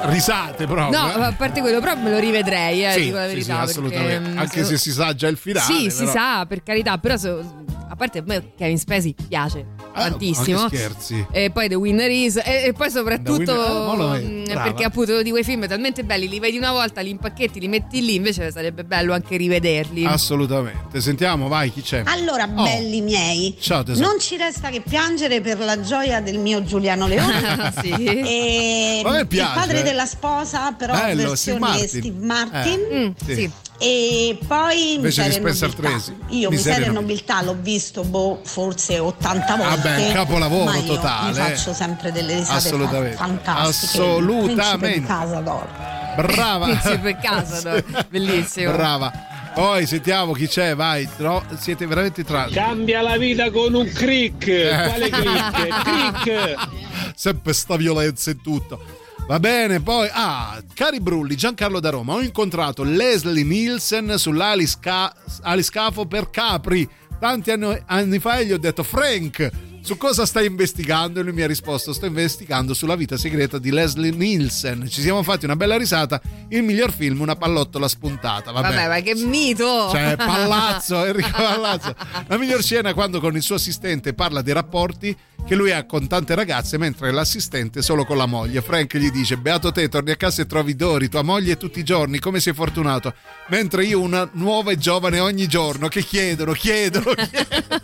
[0.07, 0.99] Risate proprio.
[0.99, 1.25] No, eh.
[1.25, 3.43] a parte quello, però me lo rivedrei, eh, Sì, dico la sì, verità.
[3.43, 4.29] sì, perché, assolutamente.
[4.31, 5.65] mm, Anche se si sa già il finale.
[5.65, 9.65] Sì, si però- sa, per carità, però so- a parte a me Kevin Spacey piace
[9.97, 10.67] Ah, tantissimo.
[10.69, 11.27] scherzi.
[11.31, 15.45] E poi The Winner Is e, e poi soprattutto Winner- mm, perché appunto di quei
[15.45, 19.13] film talmente belli li vedi una volta, li impacchetti, li metti lì, invece sarebbe bello
[19.13, 20.05] anche rivederli.
[20.05, 21.01] Assolutamente.
[21.01, 22.03] Sentiamo, vai, chi c'è?
[22.07, 22.63] Allora, Oh.
[22.63, 24.07] belli miei, Ciao, tesoro.
[24.09, 27.73] non ci resta che piangere per la gioia del mio Giuliano Leone.
[27.85, 27.91] Sì.
[27.93, 31.89] E il padre della sposa, però Bello, versione Steve Martin.
[31.89, 32.81] Steve Martin.
[32.91, 33.35] Eh, sì.
[33.35, 33.51] sì.
[33.79, 35.75] E poi Invece di Miseria Spencer.
[35.75, 36.17] Tracy.
[36.29, 39.77] Io Miseria Miseria Nobiltà l'ho visto boh, forse 80 volte.
[39.77, 41.29] Vabbè, capolavoro ma io totale.
[41.29, 43.17] Mi faccio sempre delle risate Assolutamente.
[43.17, 43.87] fa- fantastiche.
[44.03, 45.07] Assolutamente.
[45.07, 45.69] Casa d'oro.
[46.17, 46.67] Brava.
[46.79, 47.83] Principe in casa, no?
[48.09, 48.73] Bellissimo.
[48.73, 49.13] Brava.
[49.55, 51.09] Poi sentiamo chi c'è, vai.
[51.19, 52.49] No, siete veramente tra.
[52.51, 54.45] Cambia la vita con un crick.
[54.45, 55.83] Quale crick?
[55.83, 56.69] crick.
[57.15, 59.03] Sempre sta violenza e tutto.
[59.27, 66.29] Va bene, poi, ah, cari Brulli, Giancarlo da Roma, ho incontrato Leslie Nielsen sull'aliscafo per
[66.29, 66.87] Capri.
[67.19, 69.51] Tanti anni, anni fa e gli ho detto, Frank,
[69.85, 71.21] su cosa stai investigando?
[71.21, 74.89] E lui mi ha risposto, sto investigando sulla vita segreta di Leslie Nielsen.
[74.89, 78.51] Ci siamo fatti una bella risata, il miglior film, una pallottola spuntata.
[78.51, 79.91] Vabbè, Vabbè, ma che mito!
[79.91, 81.95] cioè, Pallazzo, Enrico Pallazzo.
[82.29, 85.15] La miglior scena è quando con il suo assistente parla dei rapporti
[85.47, 88.63] che lui ha con tante ragazze, mentre l'assistente solo con la moglie.
[88.63, 91.85] Frank gli dice: Beato te, torni a casa e trovi Dori, tua moglie tutti i
[91.85, 93.13] giorni, come sei fortunato.
[93.49, 97.83] Mentre io una nuova e giovane ogni giorno che chiedono, chiedono, chiedono.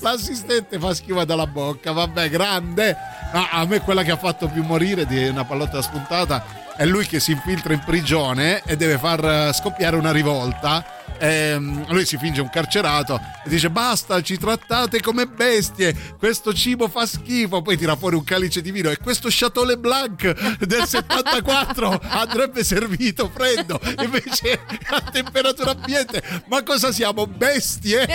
[0.00, 2.96] L'assistente fa schiva dalla bocca, vabbè, grande.
[3.32, 7.06] No, a me quella che ha fatto più morire di una pallotta spuntata è lui
[7.06, 10.98] che si infiltra in prigione e deve far eh, scoppiare una rivolta.
[11.22, 16.88] Ehm, lui si finge un carcerato e dice basta ci trattate come bestie questo cibo
[16.88, 22.00] fa schifo poi tira fuori un calice di vino e questo Chateau Blanc del 74
[22.08, 28.06] andrebbe servito freddo invece a temperatura ambiente ma cosa siamo bestie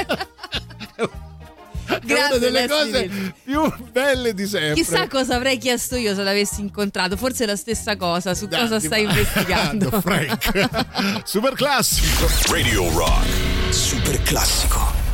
[1.88, 6.24] è una Grande delle cose più belle di sempre Chissà cosa avrei chiesto io se
[6.24, 9.90] l'avessi incontrato, forse la stessa cosa, su Dai, cosa stai va- investigando.
[10.02, 13.74] Frank super classico Radio Rock.
[13.74, 15.05] Super classico.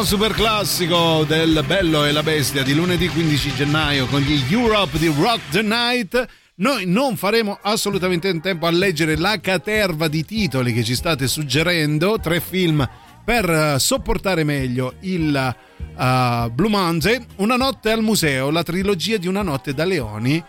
[0.00, 4.96] Ultimo super classico del Bello e la Bestia di lunedì 15 gennaio con gli Europe
[4.96, 6.26] di Rock the Night.
[6.56, 11.28] Noi non faremo assolutamente in tempo a leggere la caterva di titoli che ci state
[11.28, 12.88] suggerendo, tre film
[13.22, 19.26] per eh, sopportare meglio il eh, Blue Monday, Una notte al museo, la trilogia di
[19.26, 20.42] Una notte da leoni.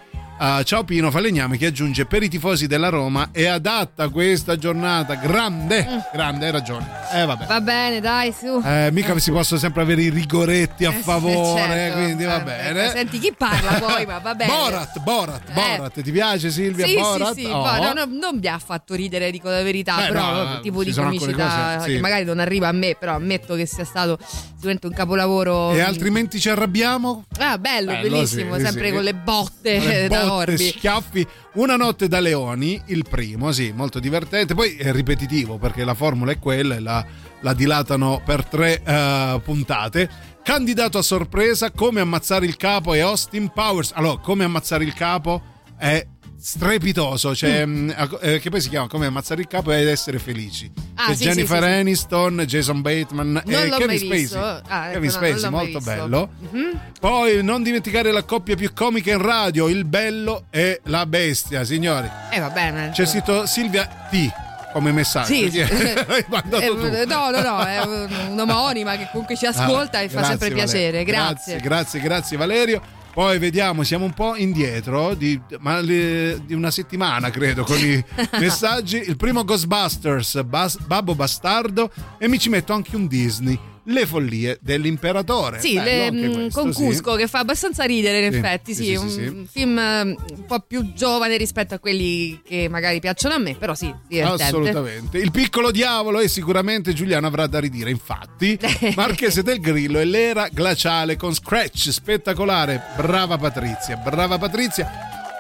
[0.44, 5.14] Eh, ciao Pino Falegname che aggiunge per i tifosi della Roma è adatta questa giornata,
[5.14, 6.90] grande, grande, hai ragione.
[7.14, 7.46] Eh vabbè.
[7.46, 8.60] Va bene, dai, su.
[8.66, 11.98] Eh, mica si possono sempre avere i rigoretti a Eh, favore, certo.
[12.00, 12.84] quindi va Eh, bene.
[12.86, 14.52] ecco, Senti chi parla poi, ma va bene.
[14.52, 15.54] Borat, Borat, Eh.
[15.54, 17.34] Borat, ti piace Silvia Sì, Borat?
[17.36, 17.62] sì, sì, Oh.
[17.62, 20.84] Borat, no, non mi ha fatto ridere, dico la verità, Beh, però no, no, tipo
[20.84, 24.88] di comicità cose, che magari non arriva a me, però ammetto che sia stato sicuramente
[24.88, 25.72] un capolavoro.
[25.74, 27.26] E altrimenti ci arrabbiamo?
[27.38, 30.58] Ah, bello, Bello, bellissimo, sempre con le botte Le botte, Orbi.
[30.58, 31.28] schiaffi.
[31.54, 34.56] Una notte da leoni, il primo, sì, molto divertente.
[34.56, 37.06] Poi è ripetitivo perché la formula è quella e la,
[37.42, 40.10] la dilatano per tre eh, puntate.
[40.44, 43.92] Candidato a sorpresa, come ammazzare il capo e Austin Powers.
[43.94, 45.42] Allora, come ammazzare il capo
[45.78, 46.06] è
[46.42, 50.72] strepitoso, cioè, mh, eh, che poi si chiama come ammazzare il capo ed essere felici.
[50.96, 51.80] Ah, C'è sì, Jennifer sì, sì, sì.
[51.80, 54.62] Aniston, Jason Bateman Non e l'ho Kevin Spacey.
[54.68, 55.80] Ah, ecco, Kevin no, Spacey, molto visto.
[55.92, 56.30] bello.
[56.52, 56.80] Mhm.
[57.00, 62.10] Poi non dimenticare la coppia più comica in radio, il bello e la bestia, signori.
[62.32, 62.90] Eh, va bene.
[62.92, 64.32] C'è scritto Silvia T
[64.74, 65.26] come messaggio.
[65.34, 65.52] Sì,
[66.28, 70.24] mandato Eh, no, no, no, è un- un'omonima che comunque ci ascolta Ah, e fa
[70.24, 70.56] sempre Valerio.
[70.56, 71.04] piacere.
[71.04, 71.58] Grazie.
[71.58, 72.82] Grazie, grazie, grazie Valerio.
[73.14, 75.40] Poi vediamo, siamo un po' indietro di,
[75.82, 78.02] le- di una settimana, credo, con i
[78.40, 79.04] messaggi.
[79.06, 83.60] Il primo Ghostbusters, Bas- Babbo Bastardo e mi ci metto anche un Disney.
[83.86, 85.60] Le follie dell'imperatore.
[85.60, 86.84] Sì, Bello le- mm, questo, con sì.
[86.84, 89.48] Cusco che fa abbastanza ridere in Sì, effetti, sì, sì, sì, un sì, sì.
[89.52, 93.74] film eh, un po' più giovane rispetto a quelli che magari piacciono a me, però
[93.74, 94.44] sì, divertente.
[94.44, 95.18] Assolutamente.
[95.18, 97.90] Il piccolo diavolo e sicuramente Giuliano avrà da ridire.
[97.90, 98.58] Infatti,
[98.96, 102.82] Marchese del Grillo e l'era glaciale con Scratch spettacolare.
[102.96, 104.90] Brava Patrizia, brava Patrizia.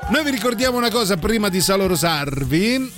[0.09, 2.91] Noi vi ricordiamo una cosa prima di salorosarvi.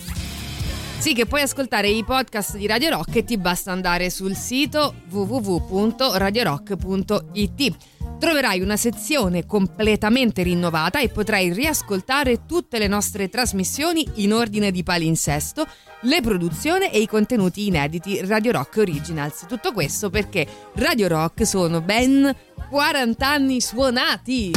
[1.03, 4.95] Sì, che puoi ascoltare i podcast di Radio Rock e ti basta andare sul sito
[5.09, 7.75] www.radiorock.it.
[8.17, 14.81] Troverai una sezione completamente rinnovata e potrai riascoltare tutte le nostre trasmissioni in ordine di
[14.81, 15.67] palinsesto,
[16.03, 19.43] le produzioni e i contenuti inediti Radio Rock Originals.
[19.45, 22.33] Tutto questo perché Radio Rock sono ben
[22.69, 24.51] 40 anni suonati.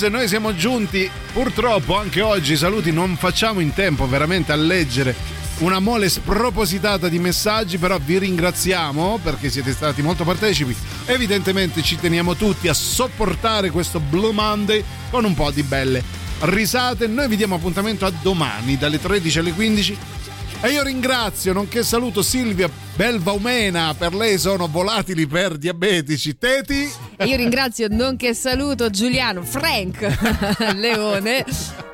[0.00, 0.08] This.
[0.08, 5.14] Noi siamo giunti, purtroppo anche oggi, saluti non facciamo in tempo veramente a leggere
[5.58, 10.74] una mole spropositata di messaggi, però vi ringraziamo perché siete stati molto partecipi.
[11.04, 16.02] Evidentemente ci teniamo tutti a sopportare questo Blue Monday con un po' di belle
[16.40, 17.06] risate.
[17.06, 19.98] Noi vi diamo appuntamento a domani dalle 13 alle 15
[20.62, 26.38] e io ringrazio, nonché saluto Silvia Belvaumena, per lei sono volatili per diabetici.
[26.38, 26.99] Teti?
[27.20, 30.00] E io ringrazio, nonché saluto Giuliano Frank
[30.74, 31.44] Leone.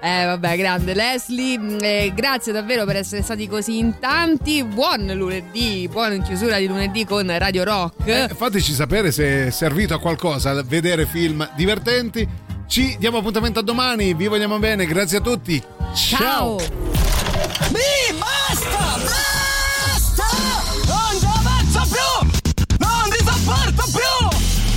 [0.00, 1.58] Eh, vabbè, grande Leslie.
[1.80, 4.62] Eh, grazie davvero per essere stati così in tanti.
[4.62, 8.06] Buon lunedì, buona chiusura di lunedì con Radio Rock.
[8.06, 12.28] Eh, fateci sapere se è servito a qualcosa vedere film divertenti.
[12.68, 15.60] Ci diamo appuntamento a domani, vi vogliamo bene, grazie a tutti.
[15.92, 16.54] Ciao.
[17.72, 18.16] Mi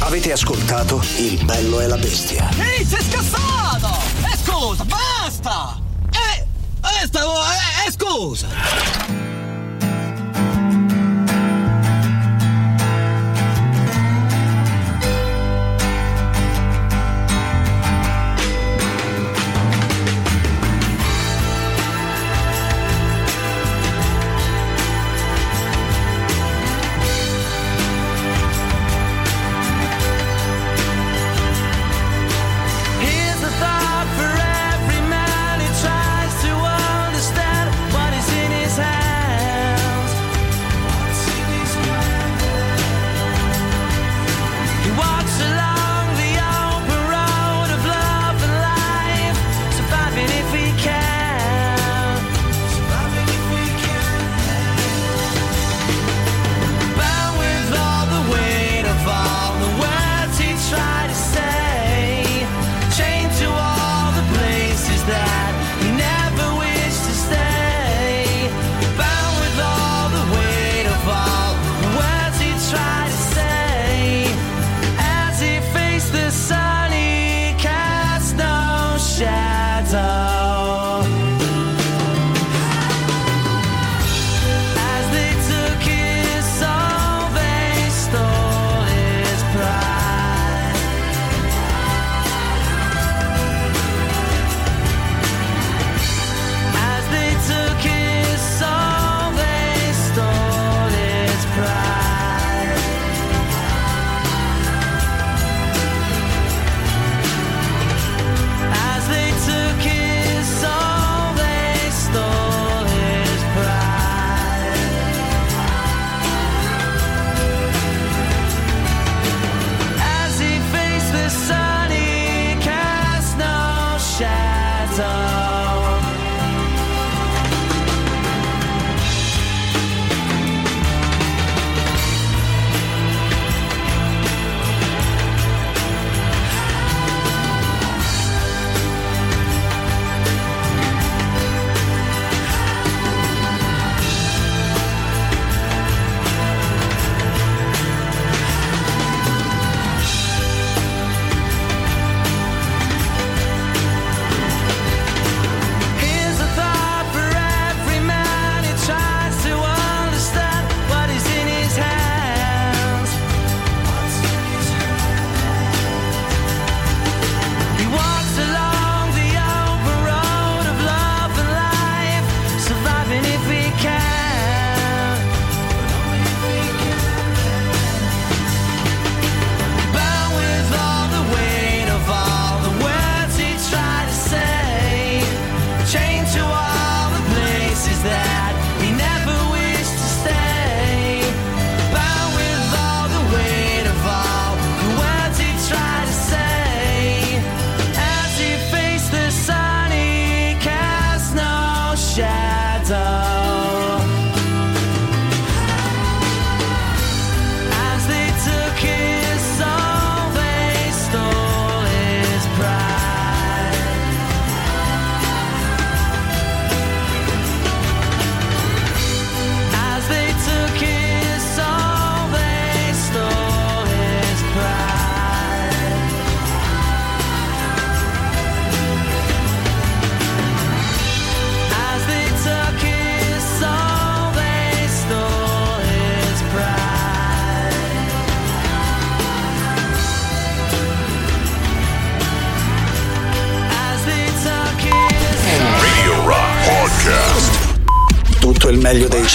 [0.09, 2.49] Avete ascoltato Il bello e la bestia.
[2.57, 3.89] Ehi, sei scassato!
[4.25, 5.79] E scusa, basta!
[6.09, 6.47] E...
[6.81, 7.33] E stavo...
[7.33, 8.47] E, e scusa!